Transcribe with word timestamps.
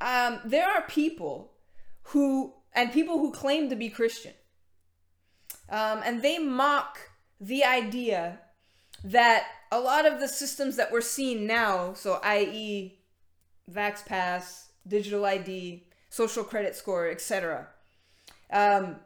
um, 0.00 0.40
there 0.44 0.68
are 0.68 0.82
people 0.82 1.52
who 2.08 2.54
and 2.72 2.92
people 2.92 3.18
who 3.18 3.30
claim 3.32 3.70
to 3.70 3.76
be 3.76 3.88
Christian, 3.88 4.32
um, 5.68 6.00
and 6.04 6.22
they 6.22 6.38
mock 6.38 6.98
the 7.40 7.64
idea 7.64 8.40
that 9.04 9.46
a 9.70 9.80
lot 9.80 10.06
of 10.06 10.20
the 10.20 10.28
systems 10.28 10.76
that 10.76 10.90
we're 10.90 11.00
seeing 11.00 11.46
now, 11.46 11.92
so 11.94 12.20
i.e., 12.22 12.98
Vax 13.70 14.04
Pass, 14.04 14.70
digital 14.86 15.24
ID, 15.24 15.86
social 16.10 16.44
credit 16.44 16.74
score, 16.74 17.08
etc., 17.08 17.68
um, 18.52 18.96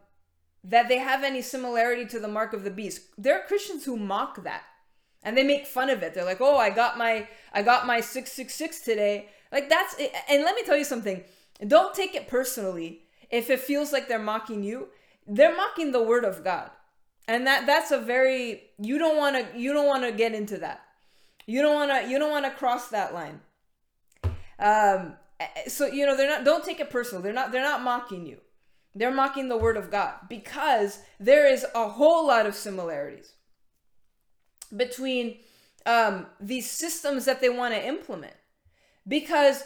that 0.64 0.88
they 0.88 0.98
have 0.98 1.24
any 1.24 1.42
similarity 1.42 2.04
to 2.06 2.18
the 2.18 2.28
mark 2.28 2.52
of 2.52 2.64
the 2.64 2.70
beast. 2.70 3.02
There 3.16 3.38
are 3.38 3.46
Christians 3.46 3.84
who 3.84 3.96
mock 3.96 4.42
that 4.44 4.62
and 5.22 5.36
they 5.36 5.44
make 5.44 5.66
fun 5.66 5.90
of 5.90 6.02
it. 6.02 6.14
They're 6.14 6.24
like, 6.24 6.40
"Oh, 6.40 6.56
I 6.56 6.70
got 6.70 6.96
my 6.98 7.28
I 7.52 7.62
got 7.62 7.86
my 7.86 8.00
666 8.00 8.80
today." 8.80 9.28
Like 9.50 9.68
that's 9.68 9.94
and 10.28 10.42
let 10.44 10.54
me 10.54 10.62
tell 10.62 10.76
you 10.76 10.84
something. 10.84 11.24
Don't 11.66 11.94
take 11.94 12.14
it 12.14 12.28
personally 12.28 13.02
if 13.30 13.50
it 13.50 13.60
feels 13.60 13.92
like 13.92 14.08
they're 14.08 14.18
mocking 14.18 14.62
you. 14.62 14.88
They're 15.26 15.56
mocking 15.56 15.92
the 15.92 16.02
word 16.02 16.24
of 16.24 16.44
God. 16.44 16.70
And 17.26 17.46
that 17.46 17.66
that's 17.66 17.90
a 17.90 17.98
very 17.98 18.62
you 18.78 18.98
don't 18.98 19.16
want 19.16 19.36
to 19.36 19.58
you 19.58 19.72
don't 19.72 19.86
want 19.86 20.04
to 20.04 20.12
get 20.12 20.34
into 20.34 20.58
that. 20.58 20.82
You 21.46 21.62
don't 21.62 21.74
want 21.74 21.90
to 21.90 22.10
you 22.10 22.18
don't 22.18 22.30
want 22.30 22.44
to 22.44 22.50
cross 22.50 22.88
that 22.88 23.14
line. 23.14 23.40
Um 24.58 25.16
so 25.66 25.86
you 25.86 26.06
know 26.06 26.16
they're 26.16 26.28
not 26.28 26.44
don't 26.44 26.64
take 26.64 26.80
it 26.80 26.90
personal. 26.90 27.22
They're 27.22 27.32
not 27.32 27.52
they're 27.52 27.62
not 27.62 27.82
mocking 27.82 28.26
you. 28.26 28.38
They're 28.94 29.12
mocking 29.12 29.48
the 29.48 29.56
word 29.56 29.76
of 29.76 29.90
God 29.90 30.14
because 30.28 31.00
there 31.20 31.46
is 31.46 31.64
a 31.74 31.88
whole 31.88 32.26
lot 32.26 32.46
of 32.46 32.54
similarities 32.54 33.32
between 34.76 35.38
um, 35.86 36.26
these 36.40 36.70
systems 36.70 37.24
that 37.24 37.40
they 37.40 37.48
want 37.48 37.74
to 37.74 37.86
implement. 37.86 38.34
Because 39.08 39.64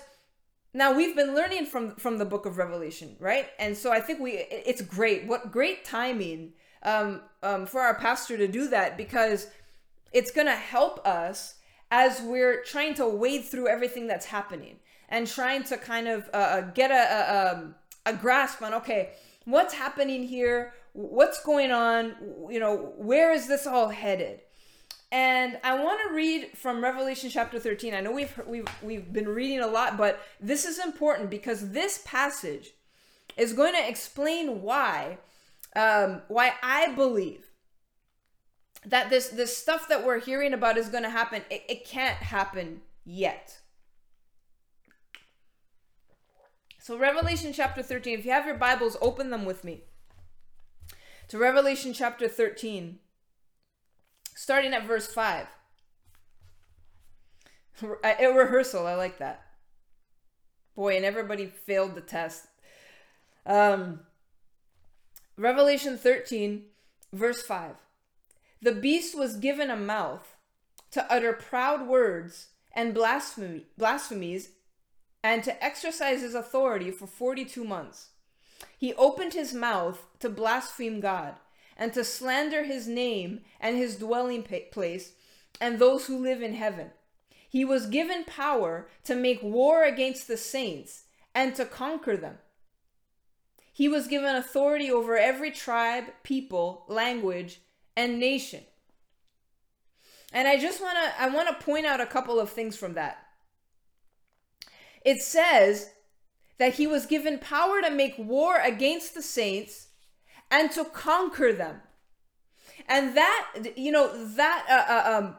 now 0.72 0.94
we've 0.94 1.14
been 1.14 1.34
learning 1.34 1.66
from 1.66 1.96
from 1.96 2.18
the 2.18 2.24
book 2.24 2.46
of 2.46 2.56
Revelation, 2.56 3.16
right? 3.18 3.48
And 3.58 3.76
so 3.76 3.92
I 3.92 4.00
think 4.00 4.20
we 4.20 4.32
it's 4.32 4.80
great. 4.80 5.26
What 5.26 5.52
great 5.52 5.84
timing 5.84 6.52
um, 6.82 7.20
um, 7.42 7.66
for 7.66 7.80
our 7.80 7.94
pastor 7.94 8.36
to 8.36 8.48
do 8.48 8.68
that 8.68 8.96
because 8.96 9.48
it's 10.12 10.30
gonna 10.30 10.56
help 10.56 11.06
us 11.06 11.56
as 11.90 12.20
we're 12.22 12.62
trying 12.64 12.94
to 12.94 13.06
wade 13.06 13.44
through 13.44 13.68
everything 13.68 14.06
that's 14.06 14.26
happening 14.26 14.78
and 15.08 15.26
trying 15.26 15.62
to 15.64 15.76
kind 15.76 16.08
of 16.08 16.28
uh, 16.32 16.36
uh 16.36 16.60
get 16.72 16.90
a, 16.90 16.94
a, 16.94 17.52
um, 17.52 17.74
a 18.06 18.12
grasp 18.14 18.62
on 18.62 18.74
okay 18.74 19.10
what's 19.44 19.74
happening 19.74 20.24
here 20.24 20.72
what's 20.92 21.42
going 21.44 21.70
on 21.70 22.14
you 22.50 22.58
know 22.58 22.94
where 22.96 23.32
is 23.32 23.46
this 23.46 23.66
all 23.66 23.88
headed 23.88 24.40
and 25.12 25.58
I 25.62 25.74
want 25.78 26.00
to 26.08 26.14
read 26.14 26.56
from 26.56 26.82
Revelation 26.82 27.28
chapter 27.28 27.58
13. 27.58 27.92
I 27.92 28.00
know 28.00 28.12
we've 28.12 28.40
we've 28.46 28.66
we've 28.82 29.12
been 29.12 29.28
reading 29.28 29.60
a 29.60 29.66
lot, 29.66 29.98
but 29.98 30.20
this 30.40 30.64
is 30.64 30.78
important 30.78 31.28
because 31.28 31.70
this 31.70 32.02
passage 32.06 32.70
is 33.36 33.52
going 33.52 33.74
to 33.74 33.88
explain 33.88 34.62
why 34.62 35.18
um, 35.76 36.22
why 36.28 36.54
I 36.62 36.94
believe 36.94 37.50
that 38.86 39.10
this 39.10 39.28
this 39.28 39.54
stuff 39.54 39.86
that 39.88 40.04
we're 40.04 40.18
hearing 40.18 40.54
about 40.54 40.78
is 40.78 40.88
going 40.88 41.04
to 41.04 41.10
happen. 41.10 41.42
It, 41.50 41.62
it 41.68 41.84
can't 41.84 42.16
happen 42.16 42.80
yet. 43.04 43.58
So, 46.80 46.98
Revelation 46.98 47.52
chapter 47.52 47.82
13, 47.82 48.18
if 48.18 48.24
you 48.24 48.32
have 48.32 48.46
your 48.46 48.56
Bibles, 48.56 48.96
open 49.00 49.28
them 49.30 49.44
with 49.44 49.62
me. 49.62 49.82
To 51.28 51.38
Revelation 51.38 51.92
chapter 51.92 52.28
13, 52.28 52.98
starting 54.34 54.72
at 54.74 54.86
verse 54.86 55.06
5. 55.06 55.46
A 58.04 58.26
rehearsal, 58.32 58.86
I 58.86 58.94
like 58.94 59.18
that. 59.18 59.42
Boy, 60.74 60.96
and 60.96 61.04
everybody 61.04 61.46
failed 61.46 61.94
the 61.94 62.00
test. 62.00 62.46
Um, 63.44 64.00
Revelation 65.36 65.98
13, 65.98 66.64
verse 67.12 67.42
5. 67.42 67.76
The 68.60 68.72
beast 68.72 69.18
was 69.18 69.36
given 69.36 69.70
a 69.70 69.76
mouth 69.76 70.36
to 70.92 71.10
utter 71.12 71.32
proud 71.32 71.88
words 71.88 72.48
and 72.72 72.94
blasphemy, 72.94 73.66
blasphemies 73.76 74.50
and 75.22 75.44
to 75.44 75.64
exercise 75.64 76.20
his 76.20 76.34
authority 76.34 76.90
for 76.90 77.06
42 77.06 77.64
months. 77.64 78.10
He 78.76 78.94
opened 78.94 79.34
his 79.34 79.54
mouth 79.54 80.06
to 80.20 80.28
blaspheme 80.28 81.00
God 81.00 81.34
and 81.82 81.92
to 81.92 82.04
slander 82.04 82.62
his 82.62 82.86
name 82.86 83.40
and 83.58 83.76
his 83.76 83.96
dwelling 83.96 84.44
place 84.70 85.14
and 85.60 85.80
those 85.80 86.06
who 86.06 86.16
live 86.16 86.40
in 86.40 86.54
heaven. 86.54 86.92
He 87.48 87.64
was 87.64 87.86
given 87.86 88.22
power 88.22 88.88
to 89.02 89.16
make 89.16 89.42
war 89.42 89.82
against 89.82 90.28
the 90.28 90.36
saints 90.36 91.06
and 91.34 91.56
to 91.56 91.64
conquer 91.64 92.16
them. 92.16 92.38
He 93.72 93.88
was 93.88 94.06
given 94.06 94.36
authority 94.36 94.92
over 94.92 95.18
every 95.18 95.50
tribe, 95.50 96.04
people, 96.22 96.84
language, 96.86 97.60
and 97.96 98.20
nation. 98.20 98.62
And 100.32 100.46
I 100.46 100.60
just 100.60 100.80
want 100.80 100.96
to 101.02 101.20
I 101.20 101.30
want 101.30 101.48
to 101.48 101.64
point 101.64 101.84
out 101.84 102.00
a 102.00 102.06
couple 102.06 102.38
of 102.38 102.50
things 102.50 102.76
from 102.76 102.94
that. 102.94 103.26
It 105.04 105.20
says 105.20 105.90
that 106.58 106.74
he 106.74 106.86
was 106.86 107.06
given 107.06 107.40
power 107.40 107.82
to 107.82 107.90
make 107.90 108.14
war 108.16 108.60
against 108.60 109.16
the 109.16 109.22
saints 109.22 109.88
and 110.52 110.70
to 110.70 110.84
conquer 110.84 111.52
them. 111.52 111.80
And 112.86 113.16
that, 113.16 113.72
you 113.76 113.90
know, 113.90 114.26
that 114.34 114.66
uh, 114.68 114.92
uh, 114.92 115.18
um, 115.18 115.36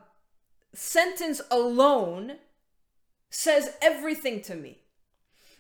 sentence 0.73 1.39
alone 1.51 2.37
says 3.29 3.73
everything 3.81 4.41
to 4.41 4.55
me. 4.55 4.79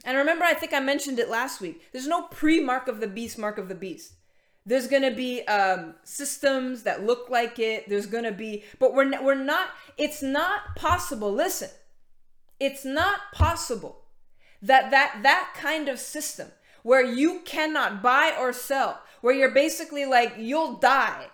And 0.03 0.17
remember, 0.17 0.43
I 0.43 0.53
think 0.53 0.73
I 0.73 0.79
mentioned 0.79 1.19
it 1.19 1.29
last 1.29 1.61
week. 1.61 1.81
There's 1.91 2.07
no 2.07 2.23
pre 2.23 2.59
mark 2.59 2.87
of 2.87 2.99
the 2.99 3.07
beast, 3.07 3.37
mark 3.37 3.57
of 3.57 3.69
the 3.69 3.75
beast. 3.75 4.13
There's 4.65 4.87
gonna 4.87 5.11
be 5.13 5.45
um, 5.47 5.95
systems 6.03 6.83
that 6.83 7.05
look 7.05 7.29
like 7.29 7.59
it. 7.59 7.87
There's 7.87 8.05
gonna 8.05 8.31
be, 8.31 8.63
but 8.79 8.93
we're 8.93 9.21
we're 9.21 9.35
not. 9.35 9.69
It's 9.97 10.23
not 10.23 10.75
possible. 10.75 11.31
Listen, 11.31 11.69
it's 12.59 12.83
not 12.85 13.19
possible 13.33 14.03
that 14.61 14.89
that 14.91 15.19
that 15.23 15.53
kind 15.55 15.89
of 15.89 15.99
system 15.99 16.49
where 16.83 17.03
you 17.03 17.41
cannot 17.45 18.03
buy 18.03 18.35
or 18.37 18.53
sell, 18.53 19.01
where 19.23 19.33
you're 19.33 19.51
basically 19.51 20.05
like 20.05 20.33
you'll 20.37 20.73
die 20.73 21.27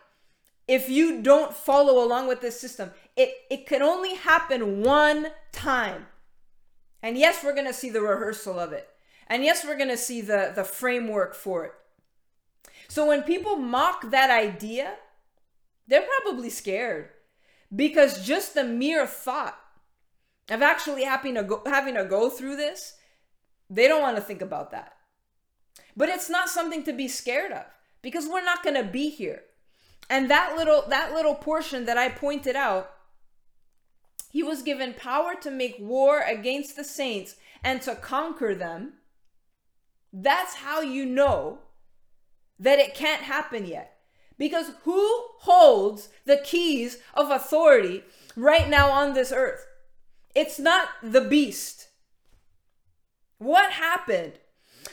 if 0.67 0.91
you 0.91 1.23
don't 1.23 1.55
follow 1.55 2.05
along 2.05 2.27
with 2.27 2.39
this 2.39 2.61
system. 2.61 2.91
It 3.15 3.31
it 3.49 3.65
can 3.65 3.81
only 3.81 4.13
happen 4.13 4.83
one 4.83 5.29
time. 5.51 6.05
And 7.01 7.17
yes, 7.17 7.43
we're 7.43 7.55
going 7.55 7.65
to 7.65 7.73
see 7.73 7.89
the 7.89 8.01
rehearsal 8.01 8.59
of 8.59 8.73
it. 8.73 8.87
And 9.25 9.43
yes, 9.43 9.65
we're 9.65 9.75
going 9.75 9.89
to 9.89 9.97
see 9.97 10.21
the 10.21 10.51
the 10.53 10.63
framework 10.63 11.33
for 11.33 11.65
it. 11.65 11.71
So 12.87 13.07
when 13.07 13.23
people 13.23 13.55
mock 13.55 14.11
that 14.11 14.29
idea, 14.29 14.93
they're 15.87 16.05
probably 16.21 16.51
scared 16.51 17.09
because 17.75 18.23
just 18.23 18.53
the 18.53 18.63
mere 18.63 19.07
thought 19.07 19.59
of 20.47 20.61
actually 20.61 21.05
having 21.05 21.33
to 21.33 21.43
go, 21.43 21.63
having 21.65 21.95
to 21.95 22.05
go 22.05 22.29
through 22.29 22.57
this, 22.57 22.97
they 23.67 23.87
don't 23.87 24.03
want 24.03 24.17
to 24.17 24.21
think 24.21 24.43
about 24.43 24.69
that. 24.69 24.93
But 25.97 26.09
it's 26.09 26.29
not 26.29 26.49
something 26.49 26.83
to 26.83 26.93
be 26.93 27.07
scared 27.07 27.51
of 27.51 27.65
because 28.01 28.27
we're 28.27 28.43
not 28.43 28.63
going 28.63 28.75
to 28.75 28.89
be 28.89 29.09
here. 29.09 29.43
And 30.09 30.29
that 30.29 30.55
little 30.55 30.83
that 30.89 31.13
little 31.13 31.35
portion 31.35 31.85
that 31.85 31.97
I 31.97 32.09
pointed 32.09 32.55
out, 32.55 32.91
he 34.31 34.41
was 34.41 34.63
given 34.63 34.93
power 34.93 35.35
to 35.41 35.51
make 35.51 35.77
war 35.79 36.21
against 36.21 36.75
the 36.75 36.83
saints 36.83 37.35
and 37.63 37.81
to 37.83 37.95
conquer 37.95 38.55
them. 38.55 38.93
That's 40.11 40.55
how 40.55 40.81
you 40.81 41.05
know 41.05 41.59
that 42.57 42.79
it 42.79 42.95
can't 42.95 43.21
happen 43.21 43.65
yet. 43.65 43.97
Because 44.37 44.71
who 44.83 45.25
holds 45.39 46.09
the 46.25 46.37
keys 46.37 46.97
of 47.13 47.29
authority 47.29 48.03
right 48.35 48.67
now 48.69 48.89
on 48.89 49.13
this 49.13 49.31
earth? 49.31 49.65
It's 50.33 50.57
not 50.57 50.87
the 51.03 51.21
beast. 51.21 51.89
What 53.37 53.71
happened 53.71 54.33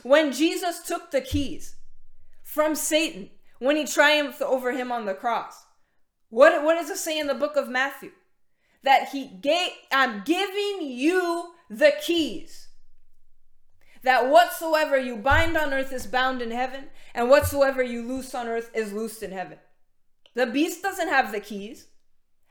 when 0.02 0.32
Jesus 0.32 0.81
took 0.81 1.10
the 1.10 1.20
keys 1.20 1.75
from 2.56 2.75
Satan 2.75 3.29
when 3.58 3.76
he 3.76 3.85
triumphed 3.85 4.41
over 4.41 4.73
him 4.73 4.91
on 4.91 5.05
the 5.05 5.12
cross? 5.12 5.67
What, 6.31 6.64
what 6.64 6.76
does 6.76 6.88
it 6.88 6.97
say 6.97 7.19
in 7.19 7.26
the 7.26 7.35
book 7.35 7.55
of 7.55 7.69
Matthew? 7.69 8.12
That 8.82 9.11
he 9.11 9.29
gave, 9.29 9.73
I'm 9.93 10.23
giving 10.25 10.79
you 10.81 11.53
the 11.69 11.93
keys. 12.00 12.69
That 14.05 14.31
whatsoever 14.31 14.99
you 14.99 15.17
bind 15.17 15.55
on 15.56 15.75
earth 15.75 15.93
is 15.93 16.06
bound 16.06 16.41
in 16.41 16.50
heaven, 16.50 16.85
and 17.14 17.29
whatsoever 17.29 17.82
you 17.82 18.03
loose 18.03 18.35
on 18.35 18.49
earth 18.49 18.70
is 18.75 18.93
loosed 18.93 19.23
in 19.23 19.32
heaven. 19.32 19.58
The 20.35 20.47
beast 20.47 20.82
doesn't 20.82 21.08
have 21.08 21.32
the 21.32 21.41
keys. 21.41 21.88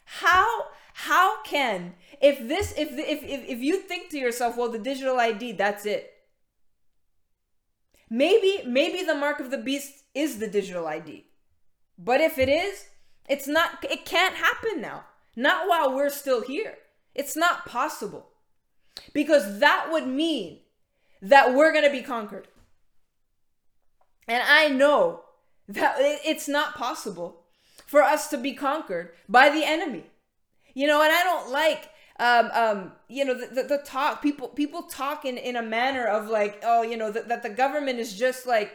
How 0.05 0.67
how 0.93 1.41
can 1.43 1.95
if 2.21 2.47
this 2.47 2.73
if 2.77 2.91
if 2.91 3.23
if, 3.23 3.49
if 3.49 3.59
you 3.59 3.77
think 3.77 4.09
to 4.09 4.17
yourself, 4.17 4.57
well, 4.57 4.69
the 4.69 4.77
digital 4.77 5.19
ID, 5.19 5.53
that's 5.53 5.85
it. 5.85 6.14
Maybe 8.09 8.61
maybe 8.65 9.03
the 9.03 9.15
mark 9.15 9.39
of 9.39 9.51
the 9.51 9.57
beast 9.57 10.03
is 10.13 10.39
the 10.39 10.47
digital 10.47 10.87
ID. 10.87 11.25
But 11.97 12.21
if 12.21 12.37
it 12.37 12.49
is, 12.49 12.85
it's 13.27 13.47
not 13.47 13.83
it 13.89 14.05
can't 14.05 14.35
happen 14.35 14.81
now. 14.81 15.05
Not 15.35 15.67
while 15.67 15.93
we're 15.93 16.09
still 16.09 16.41
here. 16.41 16.77
It's 17.13 17.35
not 17.35 17.65
possible. 17.65 18.27
Because 19.13 19.59
that 19.59 19.89
would 19.91 20.07
mean 20.07 20.59
that 21.21 21.53
we're 21.53 21.73
going 21.73 21.83
to 21.83 21.91
be 21.91 22.01
conquered. 22.01 22.47
And 24.27 24.43
I 24.47 24.69
know 24.69 25.21
that 25.67 25.95
it's 25.99 26.47
not 26.47 26.75
possible 26.75 27.41
for 27.85 28.01
us 28.01 28.29
to 28.29 28.37
be 28.37 28.53
conquered 28.53 29.11
by 29.27 29.49
the 29.49 29.65
enemy. 29.65 30.05
You 30.73 30.87
know, 30.87 31.01
and 31.01 31.11
I 31.11 31.23
don't 31.23 31.51
like 31.51 31.89
um, 32.17 32.49
um, 32.53 32.91
you 33.09 33.25
know, 33.25 33.33
the, 33.33 33.47
the, 33.47 33.63
the, 33.63 33.77
talk 33.79 34.21
people 34.21 34.47
people 34.47 34.83
talk 34.83 35.25
in, 35.25 35.37
in 35.37 35.57
a 35.57 35.61
manner 35.61 36.05
of 36.05 36.29
like, 36.29 36.61
oh, 36.63 36.81
you 36.81 36.95
know, 36.95 37.11
that, 37.11 37.43
the 37.43 37.49
government 37.49 37.99
is 37.99 38.17
just 38.17 38.47
like 38.47 38.71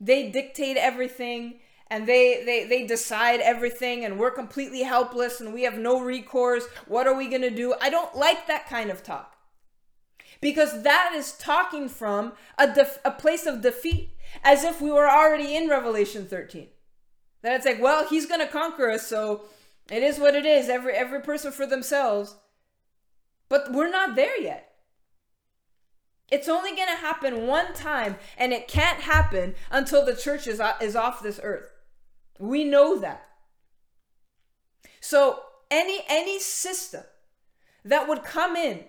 they 0.00 0.30
dictate 0.30 0.78
everything 0.78 1.60
and 1.90 2.06
they, 2.06 2.42
they 2.44 2.64
they 2.64 2.86
decide 2.86 3.40
everything 3.40 4.04
and 4.04 4.18
we're 4.18 4.30
completely 4.30 4.82
helpless 4.82 5.40
and 5.40 5.52
we 5.52 5.64
have 5.64 5.76
no 5.76 6.00
recourse. 6.00 6.66
What 6.86 7.06
are 7.06 7.14
we 7.14 7.28
gonna 7.28 7.50
do? 7.50 7.74
I 7.80 7.90
don't 7.90 8.16
like 8.16 8.46
that 8.46 8.68
kind 8.68 8.90
of 8.90 9.02
talk. 9.02 9.36
Because 10.40 10.82
that 10.82 11.12
is 11.14 11.32
talking 11.32 11.88
from 11.88 12.32
a, 12.56 12.72
def- 12.72 13.00
a 13.04 13.10
place 13.10 13.44
of 13.44 13.60
defeat, 13.60 14.10
as 14.44 14.62
if 14.62 14.80
we 14.80 14.90
were 14.90 15.10
already 15.10 15.56
in 15.56 15.68
Revelation 15.68 16.26
13. 16.26 16.68
That 17.42 17.56
it's 17.56 17.66
like, 17.66 17.82
well, 17.82 18.06
he's 18.06 18.26
gonna 18.26 18.46
conquer 18.46 18.90
us, 18.90 19.06
so 19.06 19.42
it 19.90 20.02
is 20.02 20.18
what 20.18 20.34
it 20.34 20.46
is. 20.46 20.70
Every 20.70 20.94
every 20.94 21.20
person 21.20 21.52
for 21.52 21.66
themselves. 21.66 22.36
But 23.48 23.72
we're 23.72 23.90
not 23.90 24.16
there 24.16 24.40
yet. 24.40 24.64
It's 26.30 26.48
only 26.48 26.76
going 26.76 26.88
to 26.88 26.96
happen 26.96 27.46
one 27.46 27.72
time, 27.72 28.16
and 28.36 28.52
it 28.52 28.68
can't 28.68 29.00
happen 29.00 29.54
until 29.70 30.04
the 30.04 30.14
church 30.14 30.46
is, 30.46 30.60
uh, 30.60 30.74
is 30.80 30.94
off 30.94 31.22
this 31.22 31.40
earth. 31.42 31.72
We 32.38 32.64
know 32.64 32.98
that. 32.98 33.26
So 35.00 35.40
any 35.70 36.00
any 36.08 36.38
system 36.38 37.02
that 37.84 38.08
would 38.08 38.24
come 38.24 38.56
in 38.56 38.84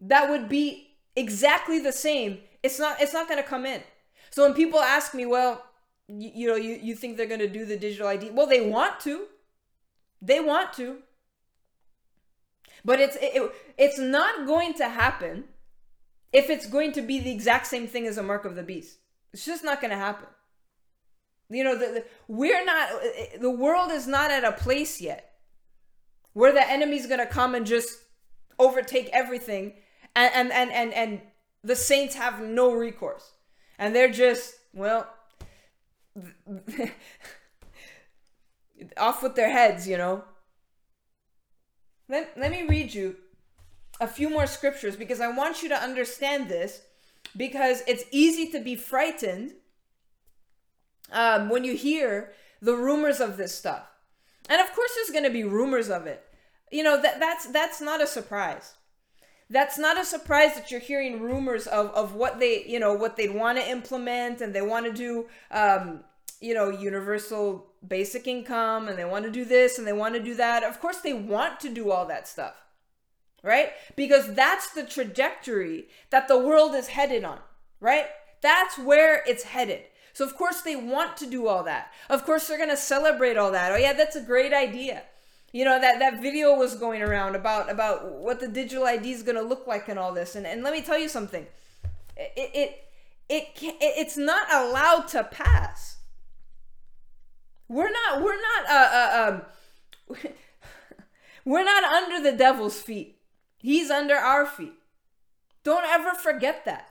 that 0.00 0.28
would 0.28 0.48
be 0.48 0.96
exactly 1.14 1.78
the 1.78 1.92
same, 1.92 2.38
it's 2.62 2.78
not 2.78 3.00
it's 3.00 3.12
not 3.12 3.28
going 3.28 3.42
to 3.42 3.48
come 3.48 3.64
in. 3.64 3.82
So 4.30 4.42
when 4.42 4.54
people 4.54 4.80
ask 4.80 5.14
me, 5.14 5.26
well, 5.26 5.64
you, 6.08 6.30
you 6.34 6.48
know, 6.48 6.56
you, 6.56 6.78
you 6.82 6.94
think 6.94 7.16
they're 7.16 7.26
going 7.26 7.40
to 7.40 7.48
do 7.48 7.64
the 7.64 7.76
digital 7.76 8.08
ID? 8.08 8.30
Well, 8.30 8.46
they 8.46 8.68
want 8.68 8.98
to. 9.00 9.26
They 10.20 10.40
want 10.40 10.72
to. 10.74 10.98
But 12.84 13.00
it's 13.00 13.16
it, 13.20 13.52
it's 13.78 13.98
not 13.98 14.46
going 14.46 14.74
to 14.74 14.88
happen 14.88 15.44
if 16.32 16.50
it's 16.50 16.66
going 16.66 16.92
to 16.92 17.02
be 17.02 17.20
the 17.20 17.30
exact 17.30 17.66
same 17.66 17.86
thing 17.86 18.06
as 18.06 18.18
a 18.18 18.22
mark 18.22 18.44
of 18.44 18.56
the 18.56 18.62
beast. 18.62 18.98
It's 19.32 19.44
just 19.44 19.64
not 19.64 19.80
going 19.80 19.90
to 19.90 19.96
happen. 19.96 20.28
You 21.48 21.64
know, 21.64 21.74
the, 21.74 21.86
the, 21.86 22.04
we're 22.28 22.64
not 22.64 22.88
the 23.40 23.50
world 23.50 23.90
is 23.90 24.06
not 24.06 24.30
at 24.30 24.44
a 24.44 24.52
place 24.52 25.00
yet 25.00 25.32
where 26.32 26.52
the 26.52 26.68
enemy's 26.68 27.06
going 27.06 27.20
to 27.20 27.26
come 27.26 27.54
and 27.54 27.66
just 27.66 27.98
overtake 28.58 29.10
everything 29.12 29.74
and 30.16 30.32
and 30.34 30.52
and 30.52 30.72
and, 30.72 30.92
and 30.94 31.20
the 31.62 31.76
saints 31.76 32.14
have 32.14 32.40
no 32.40 32.72
recourse. 32.72 33.32
And 33.78 33.94
they're 33.94 34.10
just, 34.10 34.54
well, 34.72 35.08
off 38.96 39.22
with 39.22 39.34
their 39.34 39.50
heads, 39.50 39.88
you 39.88 39.96
know. 39.96 40.24
Let, 42.12 42.36
let 42.36 42.50
me 42.50 42.64
read 42.68 42.92
you 42.92 43.16
a 43.98 44.06
few 44.06 44.28
more 44.28 44.46
scriptures 44.46 44.96
because 44.96 45.18
I 45.18 45.34
want 45.34 45.62
you 45.62 45.70
to 45.70 45.74
understand 45.74 46.50
this 46.50 46.82
because 47.34 47.82
it's 47.88 48.04
easy 48.10 48.52
to 48.52 48.60
be 48.60 48.76
frightened 48.76 49.54
um, 51.10 51.48
when 51.48 51.64
you 51.64 51.74
hear 51.74 52.32
the 52.60 52.76
rumors 52.76 53.18
of 53.18 53.38
this 53.38 53.54
stuff. 53.54 53.86
And 54.50 54.60
of 54.60 54.74
course 54.74 54.90
there's 54.94 55.08
going 55.08 55.24
to 55.24 55.30
be 55.30 55.44
rumors 55.44 55.88
of 55.88 56.06
it. 56.06 56.22
You 56.70 56.82
know, 56.82 57.00
that 57.00 57.18
that's 57.18 57.46
that's 57.46 57.80
not 57.80 58.02
a 58.02 58.06
surprise. 58.06 58.74
That's 59.48 59.78
not 59.78 59.98
a 59.98 60.04
surprise 60.04 60.54
that 60.54 60.70
you're 60.70 60.80
hearing 60.80 61.22
rumors 61.22 61.66
of 61.66 61.92
of 61.92 62.14
what 62.14 62.38
they, 62.40 62.64
you 62.66 62.78
know, 62.78 62.92
what 62.92 63.16
they'd 63.16 63.34
want 63.34 63.56
to 63.56 63.66
implement 63.70 64.42
and 64.42 64.54
they 64.54 64.60
want 64.60 64.84
to 64.84 64.92
do 64.92 65.28
um, 65.50 66.04
you 66.42 66.54
know, 66.54 66.68
universal 66.68 67.66
basic 67.86 68.26
income 68.26 68.88
and 68.88 68.98
they 68.98 69.04
want 69.04 69.24
to 69.24 69.30
do 69.30 69.44
this 69.44 69.78
and 69.78 69.86
they 69.86 69.92
want 69.92 70.14
to 70.14 70.22
do 70.22 70.34
that. 70.34 70.62
Of 70.62 70.80
course, 70.80 70.98
they 70.98 71.12
want 71.12 71.60
to 71.60 71.68
do 71.68 71.90
all 71.90 72.06
that 72.06 72.28
stuff, 72.28 72.54
right? 73.42 73.70
Because 73.96 74.34
that's 74.34 74.72
the 74.72 74.84
trajectory 74.84 75.86
that 76.10 76.28
the 76.28 76.38
world 76.38 76.74
is 76.74 76.88
headed 76.88 77.24
on, 77.24 77.38
right? 77.80 78.06
That's 78.40 78.78
where 78.78 79.22
it's 79.26 79.44
headed. 79.44 79.82
So, 80.12 80.26
of 80.26 80.36
course, 80.36 80.60
they 80.60 80.76
want 80.76 81.16
to 81.18 81.30
do 81.30 81.46
all 81.46 81.62
that. 81.62 81.90
Of 82.10 82.24
course, 82.26 82.46
they're 82.46 82.58
going 82.58 82.68
to 82.68 82.76
celebrate 82.76 83.38
all 83.38 83.52
that. 83.52 83.72
Oh, 83.72 83.76
yeah, 83.76 83.94
that's 83.94 84.16
a 84.16 84.20
great 84.20 84.52
idea. 84.52 85.04
You 85.52 85.64
know, 85.64 85.80
that, 85.80 86.00
that 86.00 86.20
video 86.20 86.54
was 86.54 86.74
going 86.74 87.02
around 87.02 87.34
about, 87.34 87.70
about 87.70 88.12
what 88.12 88.40
the 88.40 88.48
digital 88.48 88.84
ID 88.84 89.12
is 89.12 89.22
going 89.22 89.36
to 89.36 89.42
look 89.42 89.66
like 89.66 89.88
and 89.88 89.98
all 89.98 90.12
this. 90.12 90.34
And, 90.34 90.46
and 90.46 90.62
let 90.62 90.72
me 90.72 90.82
tell 90.82 90.98
you 90.98 91.08
something 91.08 91.46
it, 92.16 92.32
it, 92.36 92.82
it, 93.28 93.52
it 93.60 93.78
it's 93.80 94.16
not 94.16 94.52
allowed 94.52 95.08
to 95.08 95.24
pass 95.24 95.91
we're 97.72 97.90
not. 97.90 98.22
We're 98.22 98.40
not. 98.40 98.70
Uh, 98.70 98.90
uh, 98.92 99.42
um, 100.14 100.16
we're 101.44 101.64
not 101.64 101.84
under 101.84 102.22
the 102.22 102.36
devil's 102.36 102.80
feet. 102.80 103.18
He's 103.58 103.90
under 103.90 104.14
our 104.14 104.44
feet. 104.44 104.74
Don't 105.64 105.86
ever 105.86 106.14
forget 106.14 106.64
that. 106.66 106.88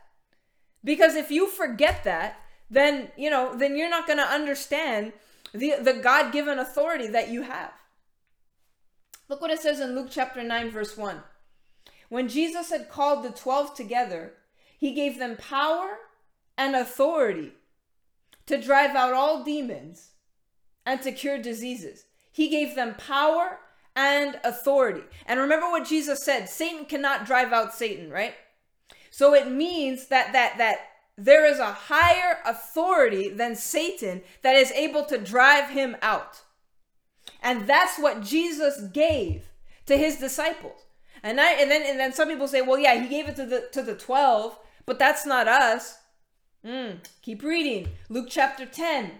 Because 0.83 1.15
if 1.15 1.29
you 1.29 1.47
forget 1.47 2.03
that, 2.03 2.39
then 2.69 3.09
you 3.15 3.29
know, 3.29 3.55
then 3.55 3.75
you're 3.77 3.89
not 3.89 4.07
going 4.07 4.17
to 4.17 4.25
understand 4.25 5.13
the 5.53 5.75
the 5.81 5.93
God-given 5.93 6.57
authority 6.57 7.07
that 7.07 7.29
you 7.29 7.43
have. 7.43 7.71
Look 9.29 9.41
what 9.41 9.51
it 9.51 9.61
says 9.61 9.79
in 9.79 9.95
Luke 9.95 10.07
chapter 10.09 10.43
9 10.43 10.71
verse 10.71 10.97
1. 10.97 11.21
When 12.09 12.27
Jesus 12.27 12.69
had 12.69 12.89
called 12.89 13.23
the 13.23 13.29
12 13.29 13.75
together, 13.75 14.33
he 14.77 14.93
gave 14.93 15.17
them 15.17 15.37
power 15.37 15.99
and 16.57 16.75
authority 16.75 17.53
to 18.47 18.61
drive 18.61 18.95
out 18.95 19.13
all 19.13 19.43
demons 19.43 20.10
and 20.85 21.01
to 21.01 21.11
cure 21.11 21.37
diseases. 21.37 22.05
He 22.31 22.49
gave 22.49 22.75
them 22.75 22.95
power 22.95 23.59
and 23.95 24.39
authority. 24.43 25.03
And 25.25 25.39
remember 25.39 25.69
what 25.69 25.87
Jesus 25.87 26.23
said, 26.23 26.47
Satan 26.47 26.85
cannot 26.85 27.25
drive 27.25 27.51
out 27.51 27.73
Satan, 27.73 28.09
right? 28.09 28.35
So 29.09 29.33
it 29.33 29.51
means 29.51 30.07
that 30.07 30.31
that 30.33 30.57
that 30.57 30.77
there 31.17 31.45
is 31.45 31.59
a 31.59 31.71
higher 31.71 32.39
authority 32.45 33.29
than 33.29 33.55
Satan 33.55 34.21
that 34.41 34.55
is 34.55 34.71
able 34.71 35.03
to 35.05 35.17
drive 35.17 35.69
him 35.69 35.97
out. 36.01 36.41
And 37.43 37.67
that's 37.67 37.99
what 37.99 38.23
Jesus 38.23 38.81
gave 38.93 39.49
to 39.85 39.97
his 39.97 40.17
disciples. 40.17 40.85
And 41.21 41.39
I 41.39 41.53
and 41.53 41.69
then 41.69 41.83
and 41.85 41.99
then 41.99 42.13
some 42.13 42.29
people 42.29 42.47
say, 42.47 42.61
well, 42.61 42.79
yeah, 42.79 42.99
he 42.99 43.07
gave 43.07 43.27
it 43.27 43.35
to 43.35 43.45
the 43.45 43.67
to 43.73 43.81
the 43.81 43.95
12, 43.95 44.57
but 44.85 44.97
that's 44.97 45.25
not 45.25 45.47
us. 45.47 45.97
Mm, 46.65 46.99
keep 47.21 47.43
reading. 47.43 47.89
Luke 48.09 48.27
chapter 48.29 48.65
10. 48.65 49.11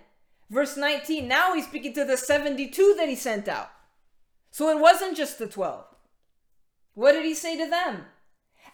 Verse 0.52 0.76
19, 0.76 1.30
now 1.30 1.54
he's 1.54 1.66
speaking 1.66 1.94
to 1.94 2.04
the 2.04 2.18
72 2.18 2.96
that 2.98 3.08
he 3.08 3.16
sent 3.16 3.48
out. 3.48 3.72
So 4.52 4.68
it 4.68 4.82
wasn't 4.82 5.16
just 5.16 5.40
the 5.40 5.48
12. 5.48 5.86
What 6.94 7.14
did 7.14 7.24
he 7.24 7.34
say 7.34 7.58
to 7.58 7.70
them? 7.70 8.04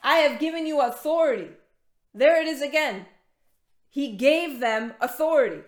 I 0.02 0.16
have 0.18 0.40
given 0.40 0.66
you 0.66 0.82
authority. 0.82 1.50
There 2.16 2.42
it 2.42 2.48
is 2.48 2.64
again. 2.64 3.06
He 3.90 4.16
gave 4.16 4.60
them 4.60 4.96
authority 5.00 5.62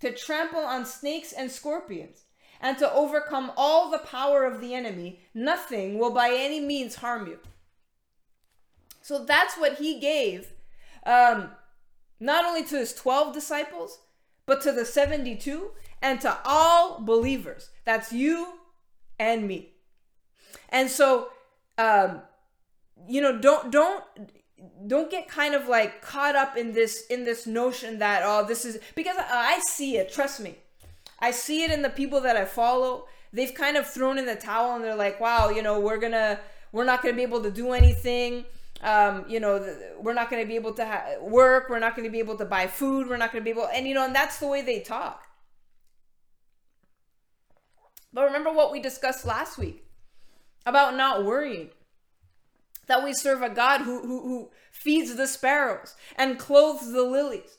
to 0.00 0.14
trample 0.14 0.60
on 0.60 0.86
snakes 0.86 1.32
and 1.32 1.50
scorpions 1.50 2.24
and 2.58 2.78
to 2.78 2.90
overcome 2.90 3.52
all 3.54 3.90
the 3.90 3.98
power 3.98 4.46
of 4.46 4.62
the 4.62 4.72
enemy. 4.72 5.20
Nothing 5.34 5.98
will 5.98 6.10
by 6.10 6.30
any 6.32 6.58
means 6.58 6.96
harm 6.96 7.26
you. 7.26 7.38
So 9.02 9.26
that's 9.26 9.58
what 9.58 9.74
he 9.74 10.00
gave 10.00 10.54
um, 11.04 11.50
not 12.18 12.46
only 12.46 12.64
to 12.64 12.76
his 12.76 12.94
12 12.94 13.34
disciples, 13.34 13.98
but 14.48 14.62
to 14.62 14.72
the 14.72 14.84
72 14.84 15.70
and 16.00 16.20
to 16.22 16.36
all 16.44 17.00
believers. 17.00 17.70
That's 17.84 18.12
you 18.12 18.54
and 19.20 19.46
me. 19.46 19.74
And 20.70 20.90
so, 20.90 21.28
um, 21.76 22.22
you 23.06 23.20
know, 23.20 23.38
don't 23.38 23.70
don't 23.70 24.02
don't 24.86 25.10
get 25.10 25.28
kind 25.28 25.54
of 25.54 25.68
like 25.68 26.02
caught 26.02 26.34
up 26.34 26.56
in 26.56 26.72
this 26.72 27.06
in 27.08 27.24
this 27.24 27.46
notion 27.46 27.98
that 28.00 28.22
oh 28.24 28.44
this 28.44 28.64
is 28.64 28.80
because 28.96 29.16
I 29.18 29.60
see 29.60 29.98
it. 29.98 30.10
Trust 30.10 30.40
me, 30.40 30.56
I 31.20 31.30
see 31.30 31.62
it 31.62 31.70
in 31.70 31.82
the 31.82 31.90
people 31.90 32.20
that 32.22 32.36
I 32.36 32.44
follow. 32.44 33.06
They've 33.32 33.54
kind 33.54 33.76
of 33.76 33.86
thrown 33.86 34.16
in 34.18 34.24
the 34.24 34.34
towel 34.34 34.74
and 34.74 34.84
they're 34.84 34.96
like, 34.96 35.20
wow, 35.20 35.50
you 35.50 35.62
know, 35.62 35.78
we're 35.78 35.98
gonna 35.98 36.40
we're 36.72 36.86
not 36.86 37.02
gonna 37.02 37.14
be 37.14 37.22
able 37.22 37.42
to 37.42 37.50
do 37.50 37.72
anything 37.72 38.46
um, 38.82 39.24
you 39.28 39.40
know, 39.40 39.76
we're 40.00 40.14
not 40.14 40.30
going 40.30 40.42
to 40.42 40.48
be 40.48 40.54
able 40.54 40.72
to 40.74 40.86
ha- 40.86 41.16
work. 41.20 41.68
We're 41.68 41.78
not 41.78 41.96
going 41.96 42.06
to 42.06 42.12
be 42.12 42.20
able 42.20 42.36
to 42.36 42.44
buy 42.44 42.66
food. 42.66 43.08
We're 43.08 43.16
not 43.16 43.32
going 43.32 43.42
to 43.42 43.44
be 43.44 43.50
able, 43.50 43.68
and 43.72 43.86
you 43.86 43.94
know, 43.94 44.04
and 44.04 44.14
that's 44.14 44.38
the 44.38 44.46
way 44.46 44.62
they 44.62 44.80
talk. 44.80 45.24
But 48.12 48.24
remember 48.24 48.52
what 48.52 48.72
we 48.72 48.80
discussed 48.80 49.26
last 49.26 49.58
week 49.58 49.84
about 50.64 50.96
not 50.96 51.24
worrying. 51.24 51.70
That 52.86 53.04
we 53.04 53.12
serve 53.12 53.42
a 53.42 53.50
God 53.50 53.82
who, 53.82 54.00
who, 54.00 54.22
who 54.22 54.50
feeds 54.72 55.14
the 55.14 55.26
sparrows 55.26 55.94
and 56.16 56.38
clothes 56.38 56.90
the 56.90 57.02
lilies. 57.02 57.58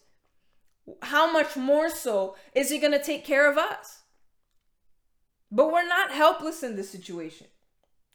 How 1.04 1.32
much 1.32 1.56
more 1.56 1.90
so 1.90 2.36
is 2.56 2.72
he 2.72 2.80
going 2.80 2.94
to 2.94 3.04
take 3.04 3.26
care 3.26 3.50
of 3.50 3.58
us? 3.58 4.04
But 5.52 5.72
we're 5.72 5.88
not 5.88 6.12
helpless 6.12 6.64
in 6.64 6.76
this 6.76 6.90
situation. 6.90 7.48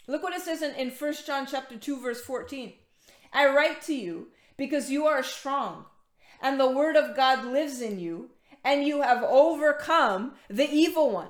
Look 0.08 0.22
what 0.22 0.34
it 0.34 0.42
says 0.42 0.60
in, 0.60 0.74
in 0.74 0.90
1 0.90 1.14
John 1.24 1.46
chapter 1.46 1.76
2, 1.78 2.00
verse 2.00 2.20
14. 2.20 2.72
I 3.34 3.48
write 3.48 3.82
to 3.82 3.94
you 3.94 4.28
because 4.56 4.90
you 4.90 5.06
are 5.06 5.22
strong 5.22 5.86
and 6.40 6.58
the 6.58 6.70
word 6.70 6.96
of 6.96 7.16
God 7.16 7.44
lives 7.44 7.80
in 7.80 7.98
you 7.98 8.30
and 8.64 8.86
you 8.86 9.02
have 9.02 9.22
overcome 9.22 10.34
the 10.48 10.68
evil 10.70 11.10
one. 11.10 11.28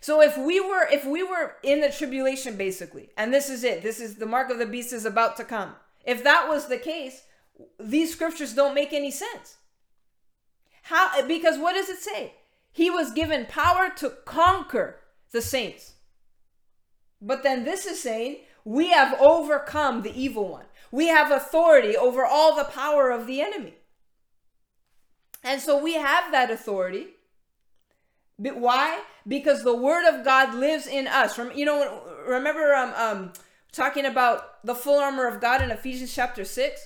So 0.00 0.22
if 0.22 0.38
we 0.38 0.60
were 0.60 0.88
if 0.90 1.04
we 1.04 1.22
were 1.22 1.56
in 1.62 1.80
the 1.80 1.90
tribulation 1.90 2.56
basically, 2.56 3.10
and 3.16 3.34
this 3.34 3.50
is 3.50 3.64
it, 3.64 3.82
this 3.82 4.00
is 4.00 4.16
the 4.16 4.26
mark 4.26 4.50
of 4.50 4.58
the 4.58 4.66
beast 4.66 4.92
is 4.92 5.04
about 5.04 5.36
to 5.36 5.44
come. 5.44 5.74
If 6.04 6.24
that 6.24 6.48
was 6.48 6.68
the 6.68 6.78
case, 6.78 7.22
these 7.78 8.12
scriptures 8.12 8.54
don't 8.54 8.74
make 8.74 8.92
any 8.92 9.10
sense. 9.10 9.56
How 10.84 11.26
because 11.26 11.58
what 11.58 11.74
does 11.74 11.90
it 11.90 11.98
say? 11.98 12.34
He 12.72 12.88
was 12.88 13.12
given 13.12 13.44
power 13.46 13.90
to 13.96 14.10
conquer 14.24 15.00
the 15.32 15.42
saints. 15.42 15.94
But 17.20 17.42
then 17.42 17.64
this 17.64 17.84
is 17.84 18.02
saying 18.02 18.38
we 18.64 18.90
have 18.90 19.20
overcome 19.20 20.02
the 20.02 20.18
evil 20.18 20.48
one. 20.48 20.64
We 20.90 21.08
have 21.08 21.30
authority 21.30 21.96
over 21.96 22.24
all 22.24 22.56
the 22.56 22.64
power 22.64 23.10
of 23.10 23.26
the 23.26 23.40
enemy. 23.40 23.74
And 25.42 25.60
so 25.60 25.82
we 25.82 25.94
have 25.94 26.32
that 26.32 26.50
authority. 26.50 27.08
But 28.38 28.56
why? 28.56 29.02
Because 29.26 29.62
the 29.62 29.76
word 29.76 30.08
of 30.08 30.24
God 30.24 30.54
lives 30.54 30.86
in 30.86 31.06
us. 31.06 31.34
From 31.34 31.52
you 31.52 31.64
know, 31.64 32.02
remember 32.26 32.74
um, 32.74 32.92
um 32.96 33.32
talking 33.72 34.06
about 34.06 34.64
the 34.64 34.74
full 34.74 34.98
armor 34.98 35.26
of 35.26 35.40
God 35.40 35.62
in 35.62 35.70
Ephesians 35.70 36.14
chapter 36.14 36.44
6? 36.44 36.80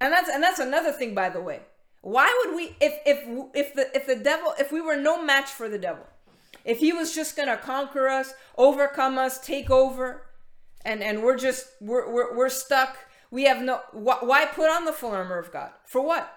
And 0.00 0.12
that's 0.12 0.28
and 0.28 0.42
that's 0.42 0.60
another 0.60 0.92
thing 0.92 1.14
by 1.14 1.30
the 1.30 1.40
way. 1.40 1.60
Why 2.02 2.32
would 2.44 2.54
we 2.54 2.76
if 2.80 2.94
if 3.04 3.24
if 3.54 3.74
the 3.74 3.94
if 3.94 4.06
the 4.06 4.16
devil 4.16 4.54
if 4.58 4.70
we 4.70 4.80
were 4.80 4.96
no 4.96 5.22
match 5.22 5.50
for 5.50 5.68
the 5.68 5.78
devil? 5.78 6.06
If 6.64 6.80
he 6.80 6.92
was 6.92 7.14
just 7.14 7.36
going 7.36 7.48
to 7.48 7.56
conquer 7.56 8.08
us, 8.08 8.34
overcome 8.58 9.18
us, 9.18 9.38
take 9.38 9.70
over 9.70 10.25
and 10.86 11.02
and 11.02 11.22
we're 11.22 11.36
just 11.36 11.66
we're 11.80 12.10
we're, 12.12 12.36
we're 12.36 12.48
stuck. 12.48 12.96
We 13.30 13.44
have 13.44 13.60
no 13.60 13.76
wh- 13.92 14.22
why 14.22 14.46
put 14.46 14.70
on 14.70 14.84
the 14.84 14.92
full 14.92 15.10
armor 15.10 15.38
of 15.38 15.52
God? 15.52 15.70
For 15.84 16.00
what? 16.00 16.32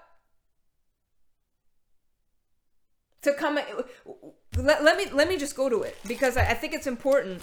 to 3.22 3.34
come 3.34 3.60
let, 4.58 4.84
let 4.84 4.98
me 4.98 5.06
let 5.12 5.28
me 5.28 5.38
just 5.38 5.56
go 5.56 5.70
to 5.70 5.82
it 5.82 5.98
because 6.08 6.38
I, 6.38 6.52
I 6.52 6.54
think 6.54 6.74
it's 6.74 6.88
important 6.88 7.42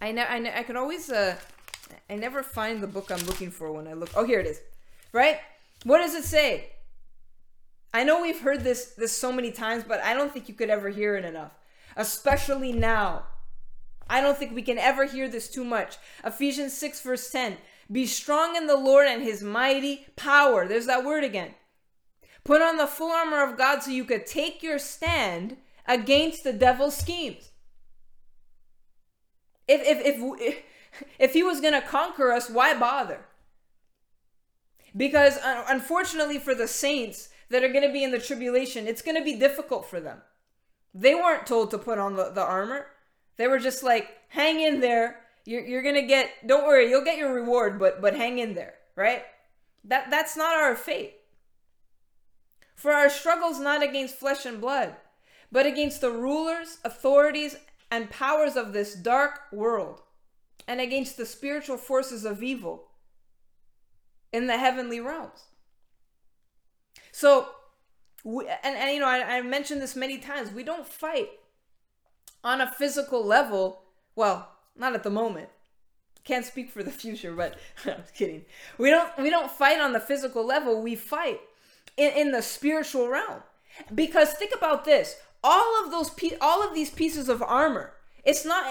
I, 0.00 0.12
ne- 0.12 0.26
I, 0.26 0.38
ne- 0.38 0.54
I 0.54 0.62
could 0.62 0.76
always 0.76 1.10
uh 1.10 1.36
I 2.10 2.16
never 2.16 2.42
find 2.42 2.82
the 2.82 2.86
book 2.86 3.10
I'm 3.10 3.24
looking 3.26 3.50
for 3.50 3.70
when 3.72 3.86
I 3.86 3.92
look 3.92 4.10
oh 4.16 4.24
here 4.24 4.40
it 4.40 4.46
is 4.46 4.60
right 5.12 5.38
what 5.84 5.98
does 5.98 6.14
it 6.14 6.24
say 6.24 6.70
I 7.94 8.04
know 8.04 8.20
we've 8.20 8.40
heard 8.40 8.62
this 8.62 8.94
this 8.96 9.12
so 9.12 9.32
many 9.32 9.50
times 9.50 9.84
but 9.86 10.00
I 10.00 10.14
don't 10.14 10.32
think 10.32 10.48
you 10.48 10.54
could 10.54 10.70
ever 10.70 10.88
hear 10.88 11.16
it 11.16 11.24
enough 11.24 11.52
especially 11.96 12.72
now 12.72 13.24
I 14.08 14.20
don't 14.20 14.36
think 14.38 14.54
we 14.54 14.62
can 14.62 14.78
ever 14.78 15.04
hear 15.04 15.28
this 15.28 15.48
too 15.48 15.64
much 15.64 15.96
Ephesians 16.24 16.74
6 16.74 17.00
verse 17.02 17.30
10 17.30 17.56
be 17.90 18.06
strong 18.06 18.56
in 18.56 18.66
the 18.66 18.76
Lord 18.76 19.06
and 19.06 19.22
his 19.22 19.42
mighty 19.42 20.06
power 20.16 20.66
there's 20.66 20.86
that 20.86 21.04
word 21.04 21.24
again 21.24 21.54
Put 22.48 22.62
on 22.62 22.78
the 22.78 22.86
full 22.86 23.12
armor 23.12 23.44
of 23.44 23.58
God 23.58 23.82
so 23.82 23.90
you 23.90 24.06
could 24.06 24.24
take 24.24 24.62
your 24.62 24.78
stand 24.78 25.58
against 25.86 26.44
the 26.44 26.52
devil's 26.54 26.96
schemes. 26.96 27.50
If 29.68 29.82
if 29.82 30.16
if 30.40 30.64
if 31.18 31.32
he 31.34 31.42
was 31.42 31.60
going 31.60 31.74
to 31.74 31.86
conquer 31.86 32.32
us, 32.32 32.48
why 32.48 32.72
bother? 32.72 33.26
Because 34.96 35.36
uh, 35.36 35.64
unfortunately 35.68 36.38
for 36.38 36.54
the 36.54 36.66
saints 36.66 37.28
that 37.50 37.62
are 37.62 37.68
going 37.68 37.86
to 37.86 37.92
be 37.92 38.02
in 38.02 38.12
the 38.12 38.18
tribulation, 38.18 38.86
it's 38.86 39.02
going 39.02 39.18
to 39.18 39.22
be 39.22 39.36
difficult 39.36 39.84
for 39.84 40.00
them. 40.00 40.22
They 40.94 41.14
weren't 41.14 41.46
told 41.46 41.70
to 41.72 41.76
put 41.78 41.98
on 41.98 42.16
the, 42.16 42.30
the 42.30 42.42
armor. 42.42 42.86
They 43.38 43.46
were 43.46 43.58
just 43.58 43.82
like, 43.82 44.08
hang 44.28 44.60
in 44.60 44.80
there. 44.80 45.20
You're, 45.46 45.64
you're 45.64 45.94
to 45.94 46.02
get, 46.02 46.46
don't 46.46 46.66
worry, 46.66 46.90
you'll 46.90 47.04
get 47.04 47.16
your 47.16 47.32
reward, 47.32 47.78
but, 47.78 48.02
but 48.02 48.14
hang 48.14 48.38
in 48.38 48.52
there, 48.54 48.74
right? 48.96 49.22
That, 49.84 50.10
that's 50.10 50.36
not 50.36 50.56
our 50.56 50.76
fate. 50.76 51.14
For 52.74 52.92
our 52.92 53.08
struggle's 53.08 53.58
not 53.58 53.82
against 53.82 54.16
flesh 54.16 54.44
and 54.44 54.60
blood, 54.60 54.96
but 55.50 55.64
against 55.64 56.02
the 56.02 56.10
rulers, 56.10 56.78
authorities, 56.84 57.56
and 57.90 58.10
powers 58.10 58.56
of 58.56 58.74
this 58.74 58.94
dark 58.94 59.40
world, 59.50 60.02
and 60.66 60.80
against 60.80 61.16
the 61.16 61.24
spiritual 61.24 61.78
forces 61.78 62.26
of 62.26 62.42
evil 62.42 62.88
in 64.32 64.48
the 64.48 64.58
heavenly 64.58 65.00
realms. 65.00 65.44
So, 67.10 67.48
we, 68.22 68.46
and, 68.62 68.76
and 68.76 68.92
you 68.92 69.00
know, 69.00 69.08
I, 69.08 69.38
I 69.38 69.42
mentioned 69.42 69.80
this 69.80 69.96
many 69.96 70.18
times. 70.18 70.52
We 70.52 70.62
don't 70.62 70.86
fight 70.86 71.30
on 72.42 72.60
a 72.60 72.70
physical 72.70 73.24
level. 73.24 73.82
Well, 74.14 74.48
not 74.76 74.94
at 74.94 75.02
the 75.02 75.10
moment. 75.10 75.48
Can't 76.24 76.44
speak 76.44 76.70
for 76.70 76.82
the 76.82 76.90
future, 76.90 77.32
but 77.32 77.58
I'm 77.86 78.04
kidding. 78.14 78.44
We 78.76 78.90
don't 78.90 79.16
we 79.18 79.30
don't 79.30 79.50
fight 79.50 79.80
on 79.80 79.92
the 79.92 80.00
physical 80.00 80.44
level. 80.44 80.82
We 80.82 80.94
fight 80.94 81.40
in, 81.96 82.12
in 82.12 82.32
the 82.32 82.42
spiritual 82.42 83.08
realm. 83.08 83.42
Because 83.94 84.32
think 84.32 84.52
about 84.54 84.84
this 84.84 85.16
all 85.42 85.84
of 85.84 85.90
those 85.90 86.10
all 86.40 86.66
of 86.66 86.74
these 86.74 86.90
pieces 86.90 87.28
of 87.28 87.42
armor 87.42 87.92
it's 88.24 88.44
not 88.44 88.66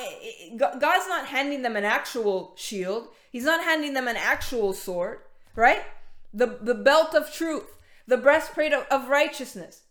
god's 0.57 1.07
not 1.07 1.27
handing 1.27 1.61
them 1.61 1.75
an 1.75 1.85
actual 1.85 2.53
shield 2.55 3.07
he's 3.31 3.45
not 3.45 3.63
handing 3.63 3.93
them 3.93 4.07
an 4.07 4.17
actual 4.17 4.73
sword 4.73 5.19
right 5.55 5.83
the 6.33 6.57
the 6.61 6.75
belt 6.75 7.13
of 7.13 7.31
truth 7.31 7.77
the 8.05 8.17
breastplate 8.17 8.73
of, 8.73 8.85
of 8.91 9.07
righteousness 9.07 9.83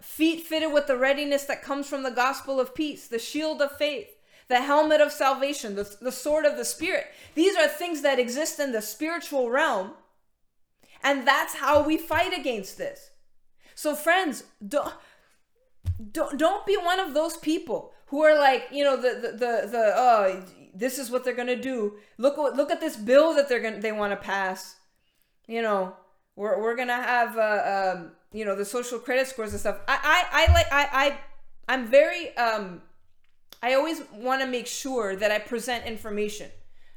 feet 0.00 0.42
fitted 0.42 0.72
with 0.72 0.86
the 0.86 0.96
readiness 0.96 1.44
that 1.44 1.62
comes 1.62 1.88
from 1.88 2.02
the 2.02 2.10
gospel 2.10 2.60
of 2.60 2.74
peace 2.74 3.06
the 3.06 3.18
shield 3.18 3.62
of 3.62 3.76
faith 3.76 4.16
the 4.48 4.60
helmet 4.60 5.00
of 5.00 5.10
salvation 5.10 5.74
the, 5.74 5.96
the 6.00 6.12
sword 6.12 6.44
of 6.44 6.56
the 6.56 6.64
spirit 6.64 7.06
these 7.34 7.56
are 7.56 7.68
things 7.68 8.02
that 8.02 8.18
exist 8.18 8.60
in 8.60 8.72
the 8.72 8.82
spiritual 8.82 9.50
realm 9.50 9.94
and 11.04 11.28
that's 11.28 11.56
how 11.56 11.82
we 11.82 11.98
fight 11.98 12.36
against 12.36 12.78
this. 12.78 13.10
So, 13.74 13.94
friends, 13.94 14.44
don't, 14.66 14.92
don't, 16.10 16.38
don't 16.38 16.66
be 16.66 16.76
one 16.76 16.98
of 16.98 17.12
those 17.12 17.36
people 17.36 17.92
who 18.06 18.22
are 18.22 18.36
like, 18.36 18.68
you 18.72 18.82
know, 18.82 18.96
the, 18.96 19.10
the, 19.20 19.32
the, 19.32 19.68
the 19.70 19.92
oh, 19.94 20.42
this 20.74 20.98
is 20.98 21.10
what 21.10 21.22
they're 21.22 21.34
to 21.48 21.60
do. 21.60 21.98
Look, 22.16 22.38
look 22.38 22.70
at 22.70 22.80
this 22.80 22.96
bill 22.96 23.34
that 23.34 23.48
they're 23.50 23.60
to, 23.60 23.80
they 23.80 23.92
want 23.92 24.12
to 24.12 24.16
pass. 24.16 24.76
You 25.46 25.60
know, 25.60 25.94
we're, 26.36 26.58
we're 26.60 26.74
to 26.88 26.94
have, 26.94 27.36
uh, 27.36 27.94
um, 27.98 28.12
you 28.34 28.44
know, 28.44 28.56
the 28.56 28.64
social 28.64 28.98
credit 28.98 29.28
scores 29.28 29.52
and 29.52 29.60
stuff. 29.60 29.78
I, 29.86 29.98
I, 30.02 30.48
I 30.48 30.52
like, 30.52 30.72
I, 30.72 30.88
I, 30.92 31.18
I'm 31.72 31.86
very, 31.86 32.36
um, 32.36 32.82
I 33.62 33.74
always 33.74 34.02
want 34.12 34.42
to 34.42 34.46
make 34.46 34.66
sure 34.66 35.14
that 35.14 35.30
I 35.30 35.38
present 35.38 35.86
information. 35.86 36.50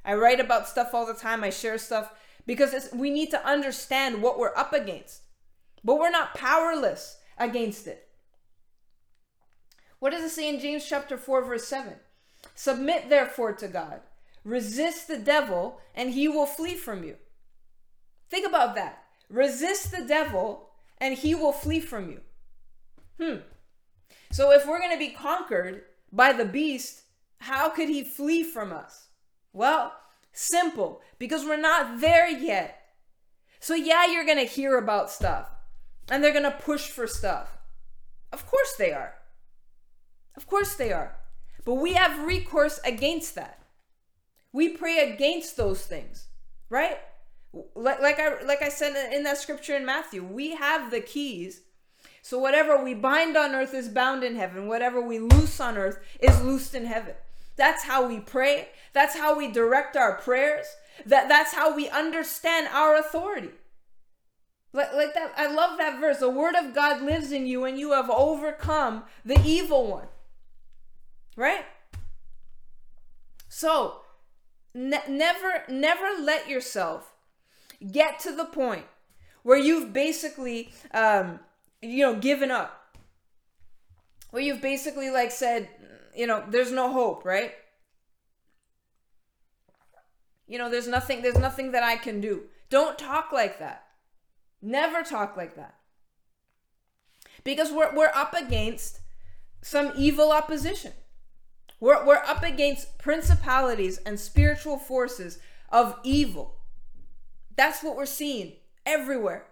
I 0.03 0.15
write 0.15 0.39
about 0.39 0.67
stuff 0.67 0.95
all 0.95 1.05
the 1.05 1.13
time. 1.13 1.43
I 1.43 1.51
share 1.51 1.77
stuff 1.77 2.11
because 2.47 2.89
we 2.91 3.11
need 3.11 3.29
to 3.31 3.47
understand 3.47 4.23
what 4.23 4.39
we're 4.39 4.55
up 4.55 4.73
against. 4.73 5.21
But 5.83 5.99
we're 5.99 6.09
not 6.09 6.33
powerless 6.33 7.19
against 7.37 7.85
it. 7.85 8.07
What 9.99 10.09
does 10.09 10.23
it 10.23 10.33
say 10.33 10.49
in 10.49 10.59
James 10.59 10.85
chapter 10.87 11.17
4 11.17 11.45
verse 11.45 11.67
7? 11.67 11.93
Submit 12.55 13.09
therefore 13.09 13.53
to 13.53 13.67
God. 13.67 14.01
Resist 14.43 15.07
the 15.07 15.17
devil 15.19 15.81
and 15.93 16.11
he 16.11 16.27
will 16.27 16.45
flee 16.47 16.75
from 16.75 17.03
you. 17.03 17.17
Think 18.29 18.47
about 18.47 18.73
that. 18.73 19.03
Resist 19.29 19.91
the 19.91 20.03
devil 20.03 20.66
and 20.99 21.17
he 21.17 21.35
will 21.35 21.53
flee 21.53 21.79
from 21.79 22.09
you. 22.09 22.21
Hmm. 23.21 23.41
So 24.31 24.51
if 24.51 24.65
we're 24.65 24.79
going 24.79 24.91
to 24.91 24.99
be 24.99 25.09
conquered 25.09 25.83
by 26.11 26.33
the 26.33 26.45
beast, 26.45 27.03
how 27.39 27.69
could 27.69 27.89
he 27.89 28.03
flee 28.03 28.43
from 28.43 28.71
us? 28.71 29.07
Well, 29.53 29.93
Simple, 30.39 31.01
because 31.17 31.45
we're 31.45 31.57
not 31.57 31.99
there 31.99 32.29
yet. 32.29 32.79
So, 33.59 33.73
yeah, 33.73 34.05
you're 34.05 34.23
going 34.23 34.37
to 34.37 34.43
hear 34.43 34.77
about 34.77 35.09
stuff 35.09 35.49
and 36.11 36.23
they're 36.23 36.31
going 36.31 36.43
to 36.43 36.51
push 36.51 36.89
for 36.89 37.07
stuff. 37.07 37.57
Of 38.31 38.45
course 38.45 38.75
they 38.77 38.91
are. 38.91 39.15
Of 40.35 40.45
course 40.45 40.75
they 40.75 40.93
are. 40.93 41.15
But 41.65 41.73
we 41.75 41.93
have 41.93 42.27
recourse 42.27 42.79
against 42.85 43.33
that. 43.33 43.63
We 44.53 44.69
pray 44.69 45.11
against 45.11 45.57
those 45.57 45.83
things, 45.87 46.27
right? 46.69 46.99
Like, 47.75 48.01
like 48.01 48.19
I 48.19 48.41
like 48.43 48.61
I 48.61 48.69
said 48.69 49.13
in 49.13 49.23
that 49.23 49.37
scripture 49.37 49.75
in 49.75 49.85
Matthew, 49.85 50.23
we 50.23 50.55
have 50.55 50.91
the 50.91 51.01
keys. 51.01 51.61
So 52.21 52.37
whatever 52.39 52.83
we 52.83 52.93
bind 52.93 53.37
on 53.37 53.55
earth 53.55 53.73
is 53.73 53.87
bound 53.87 54.23
in 54.23 54.35
heaven. 54.35 54.67
Whatever 54.67 54.99
we 55.01 55.19
loose 55.19 55.59
on 55.59 55.77
earth 55.77 55.99
is 56.19 56.41
loosed 56.41 56.75
in 56.75 56.85
heaven. 56.85 57.15
That's 57.55 57.83
how 57.83 58.07
we 58.07 58.19
pray. 58.19 58.69
That's 58.93 59.17
how 59.17 59.37
we 59.37 59.51
direct 59.51 59.95
our 59.95 60.15
prayers. 60.15 60.65
That 61.05 61.29
that's 61.29 61.53
how 61.53 61.75
we 61.75 61.89
understand 61.89 62.67
our 62.71 62.95
authority. 62.97 63.51
Like, 64.73 64.93
like 64.93 65.13
that, 65.13 65.33
I 65.37 65.51
love 65.51 65.77
that 65.77 65.99
verse. 65.99 66.19
The 66.19 66.29
word 66.29 66.55
of 66.55 66.75
God 66.75 67.01
lives 67.01 67.31
in 67.31 67.47
you, 67.47 67.65
and 67.65 67.79
you 67.79 67.93
have 67.93 68.09
overcome 68.09 69.05
the 69.25 69.41
evil 69.43 69.87
one. 69.87 70.07
Right? 71.35 71.65
So, 73.47 74.01
ne- 74.73 75.07
never, 75.09 75.63
never 75.67 76.21
let 76.21 76.47
yourself 76.47 77.13
get 77.91 78.19
to 78.19 78.35
the 78.35 78.45
point 78.45 78.85
where 79.43 79.57
you've 79.57 79.93
basically, 79.93 80.71
um, 80.93 81.39
you 81.81 82.03
know, 82.03 82.15
given 82.15 82.51
up. 82.51 82.97
Where 84.31 84.43
you've 84.43 84.61
basically 84.61 85.09
like 85.09 85.31
said, 85.31 85.69
you 86.15 86.27
know, 86.27 86.43
there's 86.49 86.71
no 86.71 86.91
hope, 86.91 87.23
right? 87.23 87.53
You 90.47 90.57
know, 90.57 90.69
there's 90.69 90.87
nothing 90.87 91.21
there's 91.21 91.37
nothing 91.37 91.71
that 91.71 91.83
I 91.83 91.95
can 91.97 92.19
do. 92.19 92.43
Don't 92.69 92.97
talk 92.97 93.31
like 93.31 93.59
that. 93.59 93.85
Never 94.61 95.03
talk 95.03 95.37
like 95.37 95.55
that. 95.55 95.75
Because 97.43 97.71
we're, 97.71 97.95
we're 97.95 98.11
up 98.13 98.33
against 98.33 98.99
some 99.61 99.93
evil 99.95 100.31
opposition. 100.31 100.93
We're, 101.79 102.05
we're 102.05 102.15
up 102.15 102.43
against 102.43 102.97
principalities 102.97 103.97
and 103.99 104.19
spiritual 104.19 104.77
forces 104.77 105.39
of 105.69 105.99
evil. 106.03 106.55
That's 107.57 107.83
what 107.83 107.97
we're 107.97 108.05
seeing 108.05 108.53
everywhere. 108.85 109.47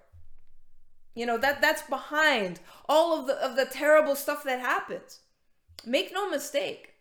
You 1.15 1.25
know, 1.25 1.37
that 1.37 1.61
that's 1.61 1.81
behind 1.81 2.59
all 2.87 3.19
of 3.19 3.27
the 3.27 3.33
of 3.33 3.55
the 3.55 3.65
terrible 3.65 4.15
stuff 4.15 4.43
that 4.43 4.59
happens. 4.59 5.19
Make 5.85 6.13
no 6.13 6.29
mistake. 6.29 6.93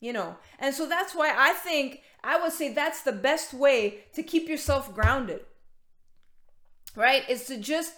You 0.00 0.12
know, 0.12 0.36
and 0.58 0.74
so 0.74 0.86
that's 0.86 1.14
why 1.14 1.32
I 1.34 1.52
think 1.52 2.02
I 2.22 2.40
would 2.40 2.52
say 2.52 2.72
that's 2.72 3.02
the 3.02 3.12
best 3.12 3.54
way 3.54 4.04
to 4.14 4.22
keep 4.22 4.48
yourself 4.48 4.94
grounded. 4.94 5.40
Right? 6.94 7.28
Is 7.28 7.44
to 7.46 7.58
just 7.58 7.94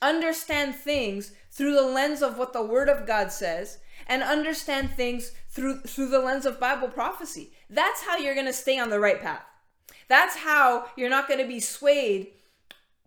understand 0.00 0.74
things 0.74 1.32
through 1.50 1.74
the 1.74 1.82
lens 1.82 2.22
of 2.22 2.36
what 2.38 2.52
the 2.52 2.62
word 2.62 2.88
of 2.88 3.06
God 3.06 3.30
says 3.30 3.78
and 4.08 4.22
understand 4.22 4.90
things 4.90 5.32
through 5.48 5.80
through 5.80 6.08
the 6.08 6.18
lens 6.18 6.44
of 6.44 6.58
Bible 6.58 6.88
prophecy. 6.88 7.52
That's 7.70 8.02
how 8.02 8.16
you're 8.16 8.34
going 8.34 8.46
to 8.46 8.52
stay 8.52 8.78
on 8.78 8.90
the 8.90 9.00
right 9.00 9.20
path. 9.20 9.44
That's 10.08 10.36
how 10.36 10.86
you're 10.96 11.10
not 11.10 11.28
going 11.28 11.40
to 11.40 11.46
be 11.46 11.60
swayed 11.60 12.28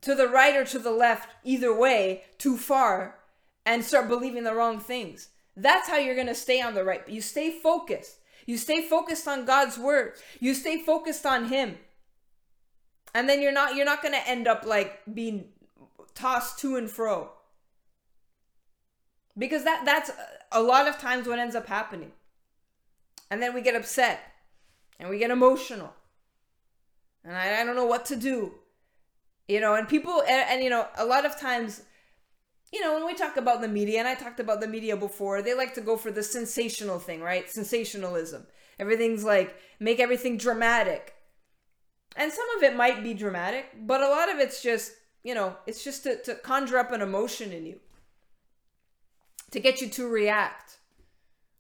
to 0.02 0.16
the 0.16 0.28
right 0.28 0.56
or 0.56 0.66
to 0.66 0.80
the 0.80 0.92
left, 0.92 1.30
either 1.44 1.76
way, 1.76 2.24
too 2.38 2.58
far 2.58 3.16
and 3.66 3.84
start 3.84 4.08
believing 4.08 4.44
the 4.44 4.54
wrong 4.54 4.80
things. 4.80 5.30
That's 5.58 5.90
how 5.90 5.98
you're 5.98 6.16
going 6.16 6.28
to 6.28 6.36
stay 6.36 6.62
on 6.62 6.74
the 6.74 6.84
right. 6.84 7.08
You 7.08 7.22
stay 7.22 7.60
focused. 7.60 8.18
You 8.46 8.58
stay 8.58 8.88
focused 8.88 9.28
on 9.28 9.46
God's 9.46 9.78
word. 9.78 10.14
You 10.40 10.54
stay 10.54 10.84
focused 10.84 11.26
on 11.26 11.46
him. 11.46 11.78
And 13.14 13.28
then 13.28 13.42
you're 13.42 13.54
not 13.54 13.76
you're 13.76 13.86
not 13.86 14.02
going 14.02 14.14
to 14.14 14.28
end 14.28 14.48
up 14.48 14.66
like 14.66 15.02
being 15.12 15.46
tossed 16.14 16.60
to 16.60 16.76
and 16.76 16.90
fro. 16.90 17.32
Because 19.38 19.64
that 19.64 19.84
that's 19.86 20.12
a 20.52 20.62
lot 20.62 20.88
of 20.88 21.00
times 21.00 21.28
what 21.28 21.40
ends 21.40 21.56
up 21.56 21.68
happening. 21.68 22.12
And 23.32 23.42
then 23.42 23.54
we 23.54 23.62
get 23.62 23.76
upset 23.76 24.20
and 25.00 25.10
we 25.10 25.18
get 25.18 25.32
emotional. 25.32 25.94
And 27.26 27.36
I, 27.36 27.62
I 27.62 27.66
don't 27.66 27.76
know 27.76 27.86
what 27.86 28.06
to 28.06 28.16
do. 28.16 28.54
You 29.48 29.60
know, 29.60 29.76
and 29.76 29.88
people 29.88 30.22
and, 30.22 30.50
and 30.50 30.64
you 30.64 30.70
know, 30.70 30.88
a 30.98 31.06
lot 31.06 31.26
of 31.26 31.40
times 31.40 31.82
you 32.76 32.82
know, 32.82 32.94
when 32.94 33.06
we 33.06 33.14
talk 33.14 33.38
about 33.38 33.62
the 33.62 33.70
media, 33.70 34.00
and 34.00 34.08
I 34.08 34.16
talked 34.16 34.42
about 34.42 34.60
the 34.60 34.68
media 34.68 34.98
before, 34.98 35.42
they 35.42 35.54
like 35.54 35.76
to 35.76 35.82
go 35.82 35.96
for 35.96 36.12
the 36.12 36.24
sensational 36.24 37.00
thing, 37.00 37.22
right? 37.22 37.50
Sensationalism. 37.50 38.46
Everything's 38.80 39.24
like, 39.24 39.56
make 39.80 40.02
everything 40.02 40.38
dramatic. 40.38 41.14
And 42.18 42.34
some 42.34 42.46
of 42.58 42.64
it 42.64 42.76
might 42.76 43.02
be 43.02 43.14
dramatic, 43.14 43.68
but 43.86 44.02
a 44.02 44.10
lot 44.10 44.30
of 44.30 44.40
it's 44.40 44.62
just, 44.62 44.92
you 45.24 45.34
know, 45.34 45.56
it's 45.66 45.86
just 45.86 46.04
to, 46.04 46.22
to 46.24 46.36
conjure 46.36 46.78
up 46.78 46.92
an 46.92 47.02
emotion 47.02 47.54
in 47.54 47.66
you, 47.66 47.80
to 49.52 49.62
get 49.62 49.80
you 49.80 49.88
to 49.92 50.08
react, 50.08 50.80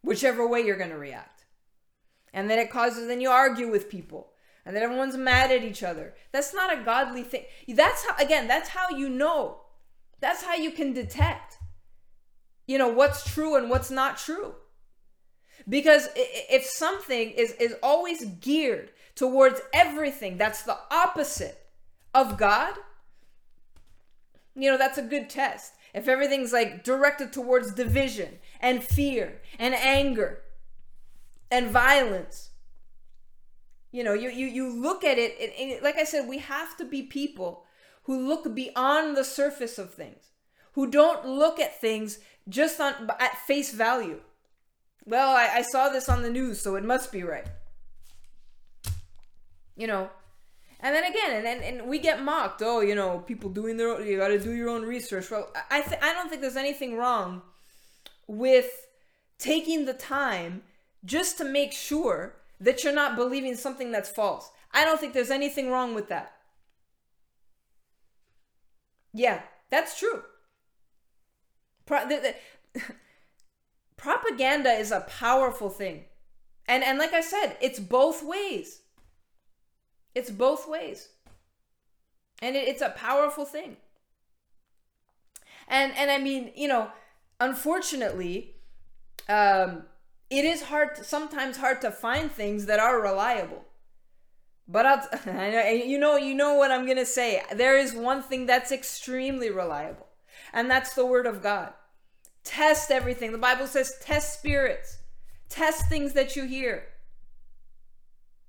whichever 0.01 0.45
way 0.45 0.61
you're 0.61 0.77
going 0.77 0.89
to 0.89 0.97
react. 0.97 1.45
And 2.33 2.49
then 2.49 2.59
it 2.59 2.69
causes, 2.69 3.07
then 3.07 3.21
you 3.21 3.29
argue 3.29 3.69
with 3.69 3.89
people 3.89 4.31
and 4.65 4.75
then 4.75 4.83
everyone's 4.83 5.17
mad 5.17 5.51
at 5.51 5.63
each 5.63 5.83
other. 5.83 6.15
That's 6.31 6.53
not 6.53 6.73
a 6.73 6.83
godly 6.83 7.23
thing. 7.23 7.45
That's 7.67 8.05
how, 8.05 8.15
again, 8.17 8.47
that's 8.47 8.69
how 8.69 8.89
you 8.89 9.09
know 9.09 9.61
that's 10.19 10.43
how 10.43 10.55
you 10.55 10.71
can 10.71 10.93
detect, 10.93 11.57
you 12.67 12.77
know, 12.77 12.87
what's 12.87 13.31
true 13.31 13.55
and 13.55 13.69
what's 13.69 13.91
not 13.91 14.17
true. 14.17 14.55
Because 15.67 16.09
if 16.15 16.63
something 16.63 17.31
is, 17.31 17.51
is 17.53 17.75
always 17.81 18.25
geared 18.25 18.91
towards 19.15 19.61
everything 19.73 20.37
that's 20.37 20.63
the 20.63 20.77
opposite 20.91 21.67
of 22.13 22.37
God, 22.37 22.73
you 24.55 24.71
know, 24.71 24.77
that's 24.77 24.97
a 24.97 25.03
good 25.03 25.29
test. 25.29 25.73
If 25.93 26.07
everything's 26.07 26.53
like 26.53 26.83
directed 26.83 27.31
towards 27.31 27.73
division 27.73 28.39
and 28.59 28.83
fear 28.83 29.41
and 29.57 29.73
anger 29.73 30.41
and 31.49 31.69
violence, 31.69 32.51
you 33.95 34.03
know, 34.03 34.13
you, 34.13 34.29
you, 34.29 34.47
you 34.47 34.69
look 34.69 35.05
at 35.05 35.17
it, 35.17 35.37
and, 35.39 35.71
and 35.71 35.81
like 35.81 35.95
I 35.95 36.03
said, 36.03 36.27
we 36.27 36.39
have 36.39 36.75
to 36.79 36.83
be 36.83 37.03
people 37.03 37.63
who 38.03 38.27
look 38.27 38.53
beyond 38.53 39.15
the 39.15 39.23
surface 39.23 39.77
of 39.77 39.93
things, 39.93 40.31
who 40.73 40.91
don't 40.91 41.25
look 41.25 41.61
at 41.61 41.79
things 41.79 42.19
just 42.49 42.81
on 42.81 43.09
at 43.21 43.37
face 43.47 43.73
value. 43.73 44.19
Well, 45.05 45.29
I, 45.29 45.59
I 45.59 45.61
saw 45.61 45.87
this 45.87 46.09
on 46.09 46.23
the 46.23 46.29
news, 46.29 46.59
so 46.59 46.75
it 46.75 46.83
must 46.83 47.09
be 47.13 47.23
right. 47.23 47.47
You 49.77 49.87
know, 49.87 50.09
and 50.81 50.93
then 50.93 51.05
again, 51.05 51.31
and 51.37 51.45
then 51.45 51.61
and 51.63 51.87
we 51.87 51.97
get 51.97 52.21
mocked. 52.21 52.61
Oh, 52.61 52.81
you 52.81 52.95
know, 52.95 53.19
people 53.19 53.49
doing 53.49 53.77
their 53.77 53.91
own, 53.91 54.05
you 54.05 54.17
got 54.17 54.27
to 54.27 54.39
do 54.39 54.51
your 54.51 54.67
own 54.67 54.81
research. 54.81 55.31
Well, 55.31 55.53
I 55.71 55.79
th- 55.79 56.01
I 56.01 56.11
don't 56.11 56.27
think 56.27 56.41
there's 56.41 56.57
anything 56.57 56.97
wrong 56.97 57.43
with 58.27 58.87
taking 59.37 59.85
the 59.85 59.93
time 59.93 60.63
just 61.05 61.37
to 61.37 61.45
make 61.45 61.71
sure 61.71 62.35
that 62.59 62.83
you're 62.83 62.93
not 62.93 63.15
believing 63.15 63.55
something 63.55 63.91
that's 63.91 64.09
false. 64.09 64.51
I 64.73 64.83
don't 64.85 64.99
think 64.99 65.13
there's 65.13 65.31
anything 65.31 65.69
wrong 65.69 65.95
with 65.95 66.09
that. 66.09 66.33
Yeah, 69.13 69.41
that's 69.69 69.97
true. 69.97 70.23
Pro- 71.85 72.07
the, 72.07 72.35
the, 72.73 72.81
propaganda 73.97 74.71
is 74.71 74.91
a 74.91 75.01
powerful 75.01 75.69
thing. 75.69 76.05
And 76.67 76.83
and 76.83 76.97
like 76.97 77.13
I 77.13 77.21
said, 77.21 77.57
it's 77.61 77.79
both 77.79 78.23
ways. 78.23 78.81
It's 80.13 80.31
both 80.31 80.67
ways. 80.67 81.09
And 82.41 82.55
it, 82.55 82.67
it's 82.67 82.81
a 82.81 82.89
powerful 82.89 83.45
thing. 83.45 83.77
And 85.67 85.93
and 85.95 86.11
I 86.11 86.17
mean, 86.17 86.51
you 86.55 86.67
know, 86.67 86.89
unfortunately, 87.39 88.55
um, 89.29 89.83
it 90.29 90.45
is 90.45 90.63
hard 90.63 90.95
to, 90.95 91.03
sometimes 91.03 91.57
hard 91.57 91.81
to 91.81 91.91
find 91.91 92.31
things 92.31 92.65
that 92.65 92.79
are 92.79 93.01
reliable. 93.01 93.65
But 94.67 94.85
I'll, 94.85 95.07
you 95.71 95.99
know, 95.99 96.17
you 96.17 96.33
know 96.33 96.55
what 96.55 96.71
I'm 96.71 96.87
gonna 96.87 97.05
say. 97.05 97.41
There 97.53 97.77
is 97.77 97.93
one 97.93 98.23
thing 98.23 98.45
that's 98.45 98.71
extremely 98.71 99.49
reliable, 99.49 100.07
and 100.53 100.69
that's 100.69 100.93
the 100.95 101.05
Word 101.05 101.27
of 101.27 101.43
God. 101.43 101.73
Test 102.43 102.91
everything. 102.91 103.31
The 103.31 103.37
Bible 103.37 103.67
says, 103.67 103.97
test 104.01 104.39
spirits, 104.39 104.99
test 105.49 105.87
things 105.89 106.13
that 106.13 106.35
you 106.35 106.45
hear. 106.45 106.85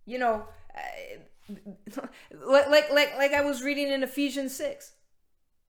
You 0.07 0.19
know, 0.19 0.47
uh, 0.75 1.51
like 2.47 2.69
like 2.69 2.91
like 2.91 3.17
like 3.17 3.33
I 3.33 3.43
was 3.43 3.63
reading 3.63 3.89
in 3.89 4.03
Ephesians 4.03 4.55
six, 4.55 4.93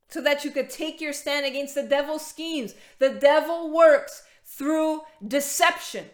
so 0.07 0.21
that 0.21 0.45
you 0.45 0.51
could 0.51 0.69
take 0.69 1.01
your 1.01 1.11
stand 1.11 1.45
against 1.45 1.75
the 1.75 1.83
devil's 1.83 2.25
schemes. 2.25 2.73
The 2.99 3.09
devil 3.09 3.73
works 3.73 4.23
through 4.47 5.01
deception. 5.25 6.05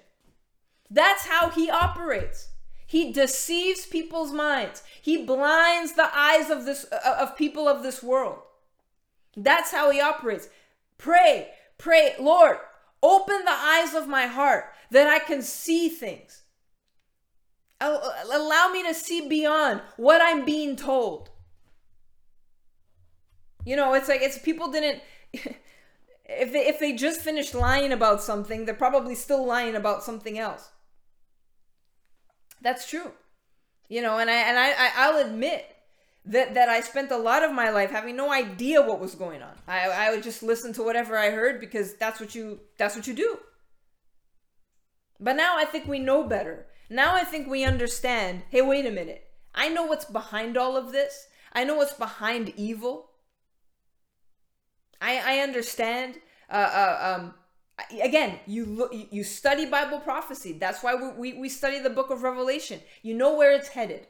That's 0.89 1.27
how 1.27 1.49
he 1.49 1.69
operates. 1.69 2.49
He 2.85 3.13
deceives 3.13 3.85
people's 3.85 4.31
minds. 4.31 4.83
He 5.01 5.23
blinds 5.25 5.93
the 5.93 6.09
eyes 6.15 6.49
of 6.49 6.65
this 6.65 6.85
uh, 6.91 7.17
of 7.19 7.37
people 7.37 7.67
of 7.67 7.83
this 7.83 8.03
world. 8.03 8.39
That's 9.35 9.71
how 9.71 9.89
he 9.91 10.01
operates. 10.01 10.49
Pray, 10.97 11.49
pray, 11.77 12.13
Lord, 12.19 12.57
open 13.01 13.45
the 13.45 13.51
eyes 13.51 13.93
of 13.93 14.07
my 14.07 14.27
heart 14.27 14.65
that 14.91 15.07
I 15.07 15.19
can 15.19 15.41
see 15.41 15.89
things. 15.89 16.43
Allow 17.81 18.69
me 18.71 18.83
to 18.83 18.93
see 18.93 19.27
beyond 19.27 19.81
what 19.97 20.21
I'm 20.21 20.45
being 20.45 20.75
told. 20.75 21.29
You 23.65 23.75
know, 23.75 23.93
it's 23.93 24.07
like 24.07 24.21
it's 24.21 24.37
people 24.37 24.71
didn't 24.71 25.01
if 26.39 26.51
they 26.51 26.67
if 26.67 26.79
they 26.79 26.93
just 26.93 27.21
finished 27.21 27.53
lying 27.53 27.91
about 27.91 28.21
something, 28.21 28.65
they're 28.65 28.73
probably 28.73 29.15
still 29.15 29.45
lying 29.45 29.75
about 29.75 30.03
something 30.03 30.37
else. 30.37 30.69
That's 32.61 32.89
true. 32.89 33.11
You 33.89 34.01
know, 34.01 34.17
and 34.17 34.29
I 34.29 34.33
and 34.33 34.57
I, 34.57 34.91
I'll 34.95 35.25
admit 35.25 35.65
that 36.25 36.53
that 36.53 36.69
I 36.69 36.81
spent 36.81 37.11
a 37.11 37.17
lot 37.17 37.43
of 37.43 37.53
my 37.53 37.69
life 37.69 37.91
having 37.91 38.15
no 38.15 38.31
idea 38.31 38.81
what 38.81 38.99
was 38.99 39.15
going 39.15 39.41
on. 39.41 39.55
I 39.67 39.89
I 39.89 40.11
would 40.11 40.23
just 40.23 40.43
listen 40.43 40.73
to 40.73 40.83
whatever 40.83 41.17
I 41.17 41.31
heard 41.31 41.59
because 41.59 41.95
that's 41.95 42.19
what 42.19 42.33
you 42.33 42.61
that's 42.77 42.95
what 42.95 43.07
you 43.07 43.13
do. 43.13 43.39
But 45.19 45.35
now 45.35 45.57
I 45.57 45.65
think 45.65 45.87
we 45.87 45.99
know 45.99 46.23
better. 46.23 46.65
Now 46.89 47.15
I 47.15 47.23
think 47.23 47.47
we 47.47 47.63
understand. 47.63 48.43
Hey, 48.49 48.61
wait 48.61 48.85
a 48.85 48.91
minute. 48.91 49.23
I 49.55 49.69
know 49.69 49.83
what's 49.85 50.05
behind 50.05 50.57
all 50.57 50.75
of 50.75 50.91
this. 50.91 51.27
I 51.53 51.63
know 51.63 51.75
what's 51.75 51.93
behind 51.93 52.53
evil. 52.55 53.09
I 55.03 55.37
I 55.37 55.39
understand. 55.39 56.19
Uh, 56.49 56.53
uh 56.53 57.15
um 57.15 57.33
again 58.03 58.39
you 58.45 58.65
look 58.65 58.93
you 59.11 59.23
study 59.23 59.65
bible 59.65 59.99
prophecy. 59.99 60.53
That's 60.53 60.81
why 60.81 60.95
we, 60.95 61.09
we, 61.09 61.39
we 61.39 61.49
study 61.49 61.79
the 61.79 61.89
book 61.89 62.09
of 62.09 62.23
revelation. 62.23 62.79
You 63.01 63.13
know 63.13 63.35
where 63.35 63.51
it's 63.51 63.69
headed. 63.69 64.07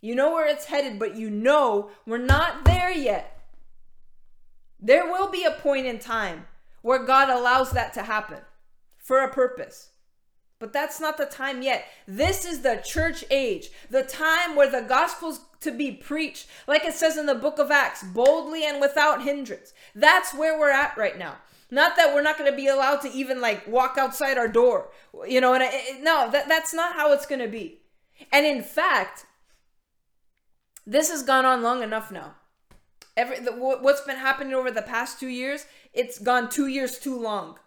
You 0.00 0.14
know 0.16 0.32
where 0.32 0.48
it's 0.48 0.64
headed 0.66 0.98
but 0.98 1.16
you 1.16 1.30
know 1.30 1.90
we're 2.06 2.18
not 2.18 2.64
there 2.64 2.90
yet. 2.90 3.38
There 4.80 5.06
will 5.06 5.30
be 5.30 5.44
a 5.44 5.52
point 5.52 5.86
in 5.86 5.98
time 5.98 6.46
where 6.82 7.04
god 7.04 7.30
allows 7.30 7.70
that 7.70 7.94
to 7.94 8.02
happen 8.02 8.40
for 8.98 9.22
a 9.22 9.32
purpose 9.32 9.91
But 10.62 10.72
that's 10.72 11.00
not 11.00 11.18
the 11.18 11.26
time 11.26 11.62
yet. 11.62 11.86
This 12.06 12.44
is 12.44 12.60
the 12.60 12.80
church 12.84 13.24
age, 13.32 13.70
the 13.90 14.04
time 14.04 14.54
where 14.54 14.70
the 14.70 14.86
gospel's 14.88 15.40
to 15.58 15.72
be 15.72 15.90
preached, 15.90 16.46
like 16.68 16.84
it 16.84 16.94
says 16.94 17.16
in 17.16 17.26
the 17.26 17.34
book 17.34 17.58
of 17.58 17.72
Acts, 17.72 18.04
boldly 18.04 18.64
and 18.64 18.80
without 18.80 19.24
hindrance. 19.24 19.72
That's 19.92 20.32
where 20.32 20.56
we're 20.56 20.70
at 20.70 20.96
right 20.96 21.18
now. 21.18 21.38
Not 21.72 21.96
that 21.96 22.14
we're 22.14 22.22
not 22.22 22.38
going 22.38 22.48
to 22.48 22.56
be 22.56 22.68
allowed 22.68 23.00
to 23.00 23.10
even 23.10 23.40
like 23.40 23.66
walk 23.66 23.96
outside 23.98 24.38
our 24.38 24.46
door, 24.46 24.90
you 25.26 25.40
know. 25.40 25.52
And 25.52 25.64
it, 25.64 26.00
no, 26.00 26.30
that 26.30 26.48
that's 26.48 26.72
not 26.72 26.94
how 26.94 27.12
it's 27.12 27.26
going 27.26 27.40
to 27.40 27.48
be. 27.48 27.80
And 28.30 28.46
in 28.46 28.62
fact, 28.62 29.26
this 30.86 31.10
has 31.10 31.24
gone 31.24 31.44
on 31.44 31.62
long 31.62 31.82
enough 31.82 32.12
now. 32.12 32.36
Every 33.16 33.40
the, 33.40 33.50
what's 33.50 34.02
been 34.02 34.18
happening 34.18 34.54
over 34.54 34.70
the 34.70 34.82
past 34.82 35.18
two 35.18 35.26
years, 35.26 35.66
it's 35.92 36.20
gone 36.20 36.48
two 36.48 36.68
years 36.68 37.00
too 37.00 37.20
long 37.20 37.58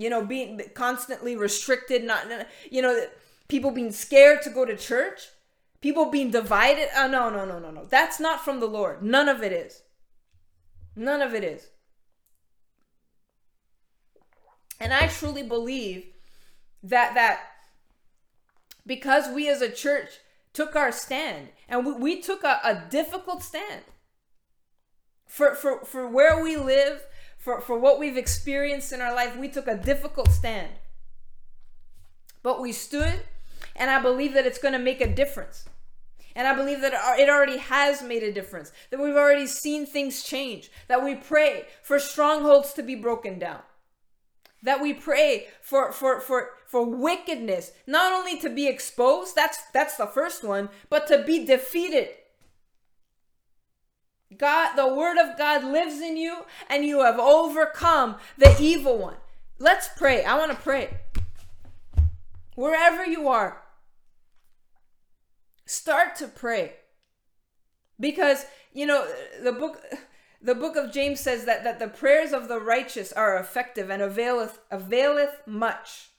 you 0.00 0.08
know, 0.08 0.24
being 0.24 0.62
constantly 0.72 1.36
restricted, 1.36 2.04
not, 2.04 2.24
you 2.70 2.80
know, 2.80 3.04
people 3.48 3.70
being 3.70 3.92
scared 3.92 4.40
to 4.40 4.48
go 4.48 4.64
to 4.64 4.74
church, 4.74 5.28
people 5.82 6.06
being 6.06 6.30
divided. 6.30 6.88
Oh, 6.96 7.06
no, 7.06 7.28
no, 7.28 7.44
no, 7.44 7.58
no, 7.58 7.70
no. 7.70 7.84
That's 7.84 8.18
not 8.18 8.42
from 8.42 8.60
the 8.60 8.66
Lord. 8.66 9.02
None 9.02 9.28
of 9.28 9.42
it 9.42 9.52
is. 9.52 9.82
None 10.96 11.20
of 11.20 11.34
it 11.34 11.44
is. 11.44 11.68
And 14.80 14.94
I 14.94 15.08
truly 15.08 15.42
believe 15.42 16.06
that 16.82 17.14
that 17.14 17.42
because 18.86 19.28
we 19.28 19.50
as 19.50 19.60
a 19.60 19.70
church 19.70 20.08
took 20.54 20.74
our 20.74 20.90
stand 20.90 21.50
and 21.68 21.84
we, 21.84 21.92
we 21.92 22.20
took 22.22 22.42
a, 22.42 22.58
a 22.64 22.84
difficult 22.88 23.42
stand 23.42 23.82
for, 25.26 25.54
for, 25.54 25.84
for 25.84 26.08
where 26.08 26.42
we 26.42 26.56
live 26.56 27.02
for, 27.40 27.60
for 27.62 27.78
what 27.78 27.98
we've 27.98 28.18
experienced 28.18 28.92
in 28.92 29.00
our 29.00 29.14
life, 29.14 29.36
we 29.36 29.48
took 29.48 29.66
a 29.66 29.76
difficult 29.76 30.30
stand. 30.30 30.68
But 32.42 32.60
we 32.60 32.70
stood, 32.70 33.20
and 33.74 33.90
I 33.90 34.00
believe 34.00 34.34
that 34.34 34.46
it's 34.46 34.58
going 34.58 34.74
to 34.74 34.78
make 34.78 35.00
a 35.00 35.12
difference. 35.12 35.64
And 36.36 36.46
I 36.46 36.54
believe 36.54 36.82
that 36.82 36.92
it 37.18 37.28
already 37.28 37.56
has 37.56 38.02
made 38.02 38.22
a 38.22 38.30
difference, 38.30 38.72
that 38.90 39.00
we've 39.00 39.16
already 39.16 39.46
seen 39.46 39.86
things 39.86 40.22
change, 40.22 40.70
that 40.86 41.02
we 41.02 41.14
pray 41.14 41.64
for 41.82 41.98
strongholds 41.98 42.74
to 42.74 42.82
be 42.82 42.94
broken 42.94 43.38
down, 43.38 43.60
that 44.62 44.80
we 44.80 44.92
pray 44.92 45.48
for, 45.62 45.92
for, 45.92 46.20
for, 46.20 46.50
for 46.68 46.84
wickedness, 46.84 47.72
not 47.86 48.12
only 48.12 48.38
to 48.40 48.50
be 48.50 48.68
exposed, 48.68 49.34
that's, 49.34 49.58
that's 49.72 49.96
the 49.96 50.06
first 50.06 50.44
one, 50.44 50.68
but 50.90 51.06
to 51.08 51.24
be 51.24 51.44
defeated 51.46 52.10
God, 54.36 54.76
the 54.76 54.94
word 54.94 55.18
of 55.18 55.36
God 55.36 55.64
lives 55.64 56.00
in 56.00 56.16
you 56.16 56.44
and 56.68 56.84
you 56.84 57.00
have 57.00 57.18
overcome 57.18 58.16
the 58.38 58.56
evil 58.60 58.98
one. 58.98 59.16
Let's 59.58 59.88
pray. 59.96 60.24
I 60.24 60.38
want 60.38 60.50
to 60.52 60.56
pray. 60.56 60.98
Wherever 62.54 63.04
you 63.04 63.28
are, 63.28 63.62
start 65.66 66.16
to 66.16 66.28
pray. 66.28 66.74
Because, 67.98 68.46
you 68.72 68.86
know, 68.86 69.06
the 69.42 69.52
book 69.52 69.82
the 70.42 70.54
book 70.54 70.74
of 70.76 70.90
James 70.90 71.20
says 71.20 71.44
that, 71.44 71.64
that 71.64 71.78
the 71.78 71.88
prayers 71.88 72.32
of 72.32 72.48
the 72.48 72.58
righteous 72.58 73.12
are 73.12 73.36
effective 73.36 73.90
and 73.90 74.00
availeth 74.00 74.58
availeth 74.70 75.42
much. 75.46 76.10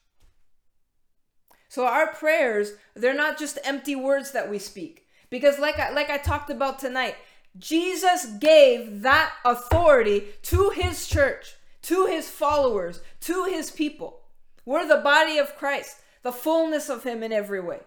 So 1.69 1.86
our 1.86 2.13
prayers, 2.13 2.74
they're 2.95 3.13
not 3.13 3.39
just 3.39 3.58
empty 3.63 3.95
words 3.95 4.32
that 4.32 4.50
we 4.50 4.60
speak. 4.60 5.08
Because 5.30 5.58
like 5.58 5.80
I, 5.80 5.91
like 5.91 6.10
I 6.10 6.17
talked 6.17 6.50
about 6.50 6.80
tonight, 6.80 7.15
Jesus 7.57 8.25
gave 8.39 9.01
that 9.01 9.33
authority 9.43 10.25
to 10.43 10.69
his 10.69 11.07
church, 11.07 11.55
to 11.83 12.05
his 12.05 12.29
followers, 12.29 13.01
to 13.21 13.45
his 13.45 13.71
people. 13.71 14.21
We're 14.65 14.87
the 14.87 15.01
body 15.03 15.37
of 15.37 15.55
Christ, 15.55 15.97
the 16.23 16.31
fullness 16.31 16.89
of 16.89 17.03
him 17.03 17.23
in 17.23 17.31
every 17.33 17.59
way. 17.59 17.81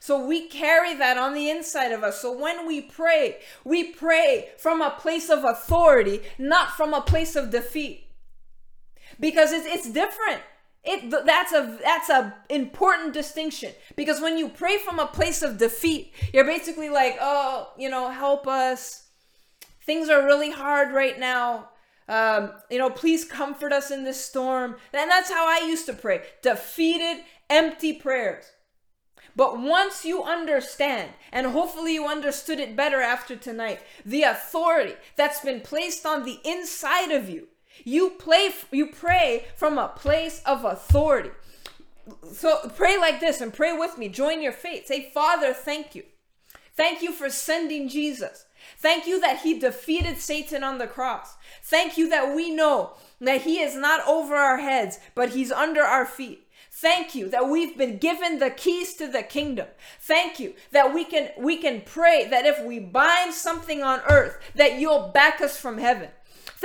So 0.00 0.26
we 0.26 0.48
carry 0.48 0.94
that 0.94 1.16
on 1.16 1.32
the 1.32 1.48
inside 1.48 1.92
of 1.92 2.02
us. 2.02 2.20
So 2.20 2.36
when 2.36 2.66
we 2.66 2.80
pray, 2.80 3.38
we 3.64 3.92
pray 3.92 4.48
from 4.58 4.82
a 4.82 4.90
place 4.90 5.30
of 5.30 5.44
authority, 5.44 6.22
not 6.38 6.70
from 6.70 6.92
a 6.92 7.00
place 7.00 7.36
of 7.36 7.50
defeat. 7.50 8.04
Because 9.20 9.52
it's, 9.52 9.66
it's 9.66 9.90
different. 9.90 10.42
It 10.86 11.10
that's 11.10 11.52
a 11.52 11.78
that's 11.82 12.08
a 12.08 12.34
important 12.48 13.12
distinction 13.12 13.72
because 13.96 14.20
when 14.20 14.38
you 14.38 14.48
pray 14.48 14.78
from 14.78 15.00
a 15.00 15.06
place 15.06 15.42
of 15.42 15.58
defeat, 15.58 16.14
you're 16.32 16.44
basically 16.44 16.88
like, 16.88 17.16
"Oh, 17.20 17.72
you 17.76 17.88
know, 17.88 18.10
help 18.10 18.46
us. 18.46 19.08
Things 19.84 20.08
are 20.08 20.24
really 20.24 20.50
hard 20.50 20.92
right 20.92 21.18
now. 21.18 21.70
Um, 22.08 22.52
you 22.70 22.78
know, 22.78 22.88
please 22.90 23.24
comfort 23.24 23.72
us 23.72 23.90
in 23.90 24.04
this 24.04 24.24
storm." 24.24 24.76
And 24.92 25.10
that's 25.10 25.30
how 25.30 25.46
I 25.48 25.66
used 25.66 25.86
to 25.86 25.92
pray. 25.92 26.22
Defeated, 26.42 27.24
empty 27.50 27.92
prayers. 27.92 28.44
But 29.34 29.60
once 29.60 30.04
you 30.04 30.22
understand, 30.22 31.10
and 31.30 31.48
hopefully 31.48 31.94
you 31.94 32.06
understood 32.06 32.58
it 32.58 32.74
better 32.74 33.02
after 33.02 33.36
tonight, 33.36 33.80
the 34.04 34.22
authority 34.22 34.94
that's 35.16 35.40
been 35.40 35.60
placed 35.60 36.06
on 36.06 36.24
the 36.24 36.38
inside 36.42 37.10
of 37.10 37.28
you 37.28 37.48
you 37.84 38.10
play 38.10 38.50
you 38.70 38.86
pray 38.86 39.46
from 39.56 39.78
a 39.78 39.88
place 39.88 40.42
of 40.44 40.64
authority. 40.64 41.30
So 42.32 42.70
pray 42.76 42.98
like 42.98 43.20
this 43.20 43.40
and 43.40 43.52
pray 43.52 43.76
with 43.76 43.98
me. 43.98 44.08
Join 44.08 44.42
your 44.42 44.52
faith. 44.52 44.86
Say, 44.86 45.10
"Father, 45.12 45.52
thank 45.52 45.94
you. 45.94 46.04
Thank 46.76 47.02
you 47.02 47.12
for 47.12 47.30
sending 47.30 47.88
Jesus. 47.88 48.44
Thank 48.78 49.06
you 49.06 49.20
that 49.20 49.40
he 49.40 49.58
defeated 49.58 50.18
Satan 50.18 50.62
on 50.62 50.78
the 50.78 50.86
cross. 50.86 51.36
Thank 51.62 51.96
you 51.96 52.08
that 52.10 52.34
we 52.34 52.50
know 52.50 52.94
that 53.20 53.42
he 53.42 53.60
is 53.60 53.74
not 53.74 54.06
over 54.06 54.34
our 54.34 54.58
heads, 54.58 54.98
but 55.14 55.30
he's 55.30 55.52
under 55.52 55.82
our 55.82 56.04
feet. 56.04 56.46
Thank 56.70 57.14
you 57.14 57.30
that 57.30 57.48
we've 57.48 57.76
been 57.78 57.96
given 57.96 58.38
the 58.38 58.50
keys 58.50 58.94
to 58.96 59.06
the 59.06 59.22
kingdom. 59.22 59.68
Thank 59.98 60.38
you 60.38 60.54
that 60.72 60.92
we 60.92 61.04
can 61.04 61.30
we 61.38 61.56
can 61.56 61.80
pray 61.80 62.28
that 62.28 62.44
if 62.44 62.62
we 62.62 62.78
bind 62.78 63.32
something 63.32 63.82
on 63.82 64.00
earth 64.10 64.38
that 64.54 64.78
you'll 64.78 65.08
back 65.08 65.40
us 65.40 65.58
from 65.58 65.78
heaven. 65.78 66.10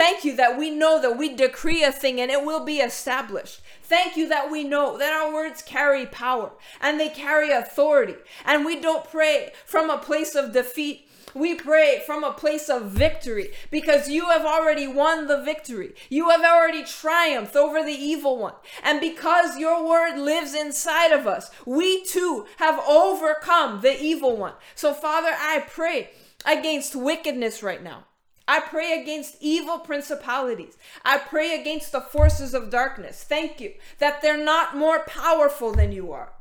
Thank 0.02 0.26
you 0.26 0.36
that 0.38 0.58
we 0.58 0.72
know 0.72 1.00
that 1.00 1.16
we 1.16 1.36
decree 1.36 1.84
a 1.84 1.92
thing 1.92 2.20
and 2.20 2.32
it 2.32 2.44
will 2.44 2.66
be 2.66 2.78
established. 2.78 3.62
Thank 3.84 4.18
you 4.18 4.28
that 4.30 4.50
we 4.50 4.64
know 4.64 4.98
that 4.98 5.14
our 5.14 5.32
words 5.32 5.62
carry 5.62 6.08
power 6.08 6.54
and 6.82 7.00
they 7.00 7.10
carry 7.10 7.52
authority. 7.52 8.16
And 8.44 8.66
we 8.66 8.80
don't 8.80 9.06
pray 9.06 9.54
from 9.64 9.92
a 9.92 10.00
place 10.00 10.34
of 10.34 10.54
defeat. 10.54 11.08
We 11.36 11.54
pray 11.54 12.02
from 12.04 12.24
a 12.24 12.34
place 12.34 12.68
of 12.68 12.90
victory 12.90 13.52
because 13.70 14.10
you 14.10 14.26
have 14.30 14.44
already 14.44 14.88
won 14.88 15.28
the 15.28 15.44
victory. 15.44 15.94
You 16.10 16.30
have 16.32 16.42
already 16.42 16.84
triumphed 16.84 17.56
over 17.56 17.84
the 17.84 17.92
evil 17.92 18.40
one. 18.40 18.56
And 18.82 19.00
because 19.00 19.60
your 19.60 19.88
word 19.88 20.18
lives 20.18 20.56
inside 20.56 21.12
of 21.12 21.28
us, 21.28 21.52
we 21.64 22.04
too 22.06 22.48
have 22.58 22.84
overcome 22.88 23.82
the 23.82 24.02
evil 24.02 24.36
one. 24.36 24.54
So, 24.74 24.96
Father, 24.96 25.36
I 25.38 25.64
pray 25.70 26.10
against 26.44 26.96
wickedness 26.96 27.62
right 27.62 27.84
now. 27.84 28.06
I 28.52 28.60
pray 28.60 29.02
against 29.02 29.38
evil 29.40 29.80
principalities. 29.80 30.78
I 31.06 31.20
pray 31.20 31.58
against 31.58 31.94
the 31.94 32.02
forces 32.02 32.54
of 32.54 32.70
darkness. 32.70 33.24
Thank 33.24 33.62
you 33.62 33.76
that 34.00 34.22
they're 34.22 34.44
not 34.44 34.76
more 34.76 35.06
powerful 35.06 35.72
than 35.72 35.94
you 35.94 36.12
are. 36.12 36.34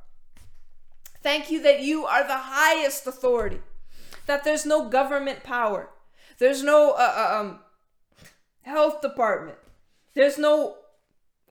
Thank 1.23 1.53
you 1.53 1.63
that 1.63 1.83
you 1.83 2.07
are 2.07 2.27
the 2.27 2.37
highest 2.37 3.07
authority, 3.07 3.61
that 4.27 4.43
there's 4.43 4.67
no 4.67 4.89
government 4.89 5.45
power, 5.45 5.89
there's 6.39 6.65
no 6.65 6.95
uh, 6.99 7.15
uh, 7.17 7.41
um, 7.41 7.61
health 8.63 9.03
department, 9.03 9.59
there's 10.15 10.37
no 10.37 10.79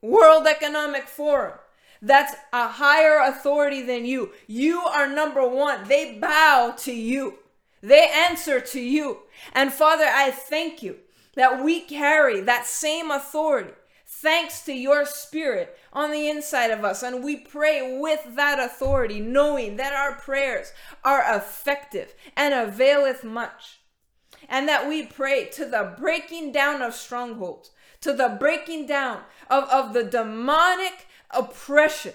World 0.02 0.46
Economic 0.46 1.08
Forum 1.08 1.58
that's 2.02 2.34
a 2.52 2.68
higher 2.68 3.18
authority 3.30 3.80
than 3.80 4.04
you. 4.04 4.32
You 4.46 4.80
are 4.80 5.08
number 5.08 5.46
one. 5.46 5.88
They 5.88 6.18
bow 6.18 6.74
to 6.80 6.92
you. 6.92 7.38
They 7.82 8.08
answer 8.08 8.60
to 8.60 8.80
you. 8.80 9.20
And 9.52 9.72
Father, 9.72 10.04
I 10.06 10.30
thank 10.30 10.82
you 10.82 10.96
that 11.34 11.62
we 11.62 11.80
carry 11.80 12.40
that 12.40 12.66
same 12.66 13.10
authority 13.10 13.72
thanks 14.06 14.62
to 14.64 14.72
your 14.72 15.06
spirit 15.06 15.78
on 15.92 16.10
the 16.10 16.28
inside 16.28 16.70
of 16.70 16.84
us. 16.84 17.02
And 17.02 17.24
we 17.24 17.36
pray 17.36 17.98
with 17.98 18.36
that 18.36 18.58
authority, 18.58 19.20
knowing 19.20 19.76
that 19.76 19.94
our 19.94 20.14
prayers 20.14 20.72
are 21.04 21.24
effective 21.34 22.14
and 22.36 22.52
availeth 22.52 23.24
much. 23.24 23.80
And 24.48 24.68
that 24.68 24.88
we 24.88 25.06
pray 25.06 25.48
to 25.52 25.64
the 25.64 25.94
breaking 25.98 26.52
down 26.52 26.82
of 26.82 26.94
strongholds, 26.94 27.70
to 28.00 28.12
the 28.12 28.36
breaking 28.38 28.86
down 28.86 29.22
of, 29.48 29.64
of 29.64 29.92
the 29.92 30.02
demonic 30.02 31.06
oppression 31.30 32.14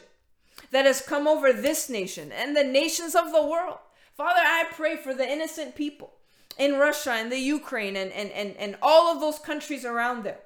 that 0.71 0.86
has 0.86 1.01
come 1.01 1.28
over 1.28 1.54
this 1.54 1.89
nation 1.89 2.32
and 2.32 2.56
the 2.56 2.63
nations 2.63 3.15
of 3.15 3.32
the 3.32 3.45
world. 3.45 3.78
Father, 4.15 4.39
I 4.41 4.67
pray 4.71 4.95
for 4.95 5.13
the 5.13 5.30
innocent 5.30 5.75
people 5.75 6.13
in 6.58 6.80
Russia 6.80 7.12
and 7.12 7.30
the 7.30 7.38
Ukraine 7.38 7.97
and, 7.97 8.13
and, 8.13 8.32
and, 8.32 8.56
and 8.56 8.78
all 8.82 9.13
of 9.13 9.19
those 9.19 9.39
countries 9.39 9.84
around 9.84 10.23
there 10.23 10.39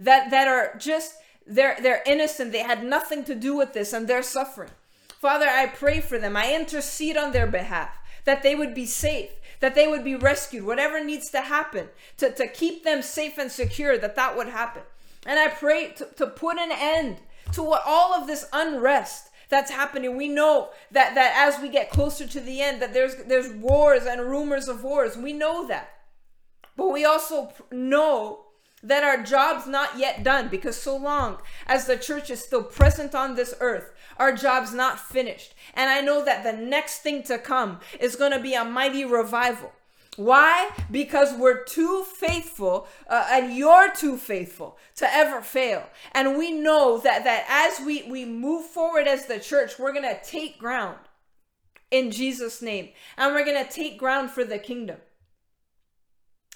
that, 0.00 0.30
that 0.30 0.48
are 0.48 0.76
just, 0.76 1.14
they're, 1.46 1.76
they're 1.80 2.02
innocent. 2.04 2.50
They 2.50 2.64
had 2.64 2.82
nothing 2.82 3.22
to 3.24 3.36
do 3.36 3.54
with 3.54 3.74
this 3.74 3.92
and 3.92 4.08
they're 4.08 4.24
suffering. 4.24 4.70
Father, 5.08 5.46
I 5.46 5.66
pray 5.66 6.00
for 6.00 6.18
them. 6.18 6.36
I 6.36 6.52
intercede 6.52 7.16
on 7.16 7.30
their 7.30 7.46
behalf 7.46 7.96
that 8.24 8.42
they 8.42 8.56
would 8.56 8.74
be 8.74 8.86
safe, 8.86 9.30
that 9.60 9.76
they 9.76 9.86
would 9.86 10.02
be 10.02 10.16
rescued, 10.16 10.64
whatever 10.64 11.02
needs 11.02 11.30
to 11.30 11.42
happen 11.42 11.90
to, 12.16 12.32
to 12.32 12.48
keep 12.48 12.82
them 12.82 13.02
safe 13.02 13.38
and 13.38 13.52
secure, 13.52 13.98
that 13.98 14.16
that 14.16 14.36
would 14.36 14.48
happen. 14.48 14.82
And 15.24 15.38
I 15.38 15.46
pray 15.46 15.92
to, 15.92 16.08
to 16.16 16.26
put 16.26 16.58
an 16.58 16.72
end 16.72 17.18
to 17.52 17.62
what 17.62 17.82
all 17.86 18.14
of 18.14 18.26
this 18.26 18.48
unrest 18.52 19.28
that's 19.52 19.70
happening. 19.70 20.16
We 20.16 20.28
know 20.28 20.70
that 20.90 21.14
that 21.14 21.34
as 21.36 21.62
we 21.62 21.68
get 21.68 21.90
closer 21.90 22.26
to 22.26 22.40
the 22.40 22.60
end 22.60 22.82
that 22.82 22.92
there's 22.92 23.14
there's 23.28 23.52
wars 23.52 24.04
and 24.04 24.22
rumors 24.22 24.66
of 24.66 24.82
wars. 24.82 25.16
We 25.16 25.32
know 25.32 25.68
that. 25.68 25.90
But 26.76 26.88
we 26.88 27.04
also 27.04 27.52
know 27.70 28.46
that 28.82 29.04
our 29.04 29.22
job's 29.22 29.66
not 29.66 29.98
yet 29.98 30.24
done 30.24 30.48
because 30.48 30.76
so 30.76 30.96
long 30.96 31.38
as 31.66 31.86
the 31.86 31.96
church 31.96 32.30
is 32.30 32.42
still 32.42 32.64
present 32.64 33.14
on 33.14 33.36
this 33.36 33.54
earth, 33.60 33.92
our 34.16 34.32
job's 34.32 34.72
not 34.72 34.98
finished. 34.98 35.54
And 35.74 35.88
I 35.90 36.00
know 36.00 36.24
that 36.24 36.42
the 36.42 36.52
next 36.52 37.00
thing 37.00 37.22
to 37.24 37.38
come 37.38 37.80
is 38.00 38.16
going 38.16 38.32
to 38.32 38.40
be 38.40 38.54
a 38.54 38.64
mighty 38.64 39.04
revival. 39.04 39.72
Why? 40.16 40.70
Because 40.90 41.32
we're 41.32 41.64
too 41.64 42.04
faithful, 42.04 42.86
uh, 43.08 43.28
and 43.30 43.56
you're 43.56 43.90
too 43.92 44.18
faithful 44.18 44.76
to 44.96 45.10
ever 45.10 45.40
fail. 45.40 45.88
And 46.12 46.36
we 46.36 46.52
know 46.52 46.98
that 46.98 47.24
that 47.24 47.46
as 47.48 47.84
we 47.84 48.02
we 48.02 48.26
move 48.26 48.66
forward 48.66 49.06
as 49.06 49.26
the 49.26 49.40
church, 49.40 49.78
we're 49.78 49.94
gonna 49.94 50.18
take 50.22 50.58
ground 50.58 50.98
in 51.90 52.10
Jesus' 52.10 52.60
name, 52.60 52.90
and 53.16 53.34
we're 53.34 53.44
gonna 53.44 53.68
take 53.68 53.98
ground 53.98 54.30
for 54.30 54.44
the 54.44 54.58
kingdom. 54.58 54.98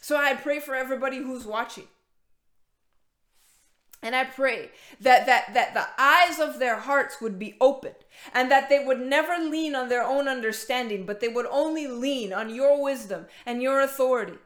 So 0.03 0.17
I 0.17 0.35
pray 0.35 0.61
for 0.61 0.75
everybody 0.75 1.19
who's 1.19 1.47
watching. 1.47 1.89
And 4.03 4.15
I 4.15 4.25
pray 4.25 4.71
that, 5.01 5.27
that, 5.27 5.55
that 5.55 5.75
the 5.75 5.87
eyes 5.99 6.39
of 6.39 6.59
their 6.59 6.77
hearts 6.77 7.21
would 7.21 7.39
be 7.39 7.57
opened 7.61 7.95
and 8.33 8.51
that 8.51 8.69
they 8.69 8.85
would 8.85 9.01
never 9.01 9.37
lean 9.43 9.75
on 9.75 9.89
their 9.89 10.05
own 10.05 10.29
understanding, 10.29 11.07
but 11.07 11.21
they 11.21 11.29
would 11.29 11.47
only 11.47 11.87
lean 11.87 12.33
on 12.33 12.55
your 12.55 12.83
wisdom 12.83 13.27
and 13.45 13.63
your 13.63 13.81
authority. 13.81 14.39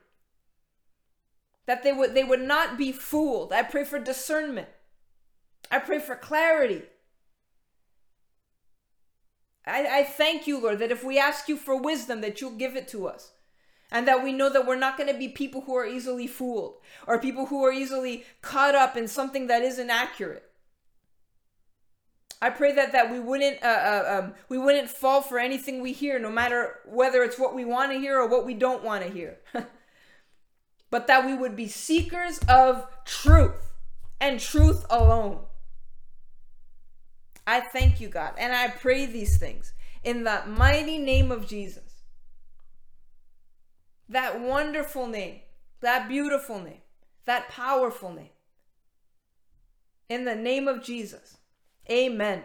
That 1.67 1.83
they 1.83 1.93
would, 1.93 2.15
they 2.15 2.25
would 2.25 2.41
not 2.41 2.79
be 2.79 2.93
fooled. 2.93 3.53
I 3.53 3.63
pray 3.63 3.85
for 3.85 3.99
discernment. 3.99 4.69
I 5.71 5.79
pray 5.79 5.99
for 5.99 6.17
clarity. 6.17 6.83
I, 9.67 10.01
I 10.01 10.05
thank 10.05 10.47
you, 10.47 10.61
Lord, 10.61 10.79
that 10.79 10.91
if 10.91 11.05
we 11.05 11.19
ask 11.19 11.49
you 11.49 11.57
for 11.57 11.77
wisdom, 11.77 12.23
that 12.23 12.41
you'll 12.41 12.53
give 12.53 12.77
it 12.77 12.89
to 12.89 13.07
us 13.07 13.33
and 13.91 14.07
that 14.07 14.23
we 14.23 14.33
know 14.33 14.49
that 14.51 14.67
we're 14.67 14.77
not 14.77 14.97
going 14.97 15.13
to 15.13 15.19
be 15.19 15.29
people 15.29 15.63
who 15.63 15.75
are 15.75 15.87
easily 15.87 16.27
fooled 16.27 16.79
or 17.07 17.19
people 17.19 17.47
who 17.47 17.65
are 17.65 17.73
easily 17.73 18.25
caught 18.43 18.75
up 18.75 18.97
in 18.97 19.09
something 19.09 19.49
that 19.49 19.63
isn't 19.63 19.91
accurate. 19.91 20.45
I 22.43 22.51
pray 22.51 22.73
that 22.73 22.93
that 22.93 23.11
we 23.11 23.21
wouldn't 23.21 23.63
uh, 23.63 23.67
uh, 23.67 24.21
um, 24.23 24.35
we 24.49 24.57
wouldn't 24.57 24.89
fall 24.89 25.21
for 25.21 25.39
anything 25.39 25.83
we 25.83 25.93
hear, 25.93 26.19
no 26.19 26.31
matter 26.31 26.77
whether 26.87 27.23
it's 27.23 27.39
what 27.39 27.55
we 27.55 27.67
want 27.67 27.93
to 27.93 27.99
hear 27.99 28.19
or 28.19 28.29
what 28.29 28.47
we 28.47 28.55
don't 28.55 28.83
want 28.83 29.05
to 29.05 29.11
hear, 29.11 29.37
but 30.91 31.07
that 31.07 31.27
we 31.27 31.35
would 31.35 31.55
be 31.55 31.69
seekers 31.69 32.39
of 32.49 32.87
truth 33.05 33.75
and 34.21 34.41
truth 34.41 34.87
alone. 34.89 35.41
I 37.47 37.61
thank 37.61 38.01
you, 38.01 38.09
God, 38.09 38.33
and 38.39 38.55
I 38.55 38.69
pray 38.69 39.05
these 39.05 39.37
things 39.37 39.75
in 40.03 40.25
the 40.25 40.43
mighty 40.47 40.97
name 40.97 41.31
of 41.31 41.47
Jesus 41.47 41.90
that 44.11 44.41
wonderful 44.41 45.07
name, 45.07 45.41
that 45.81 46.09
beautiful 46.09 46.61
name, 46.61 46.83
that 47.25 47.49
powerful 47.49 48.13
name. 48.13 48.31
In 50.09 50.25
the 50.25 50.35
name 50.35 50.67
of 50.69 50.83
Jesus, 50.83 51.39
amen. 51.89 52.43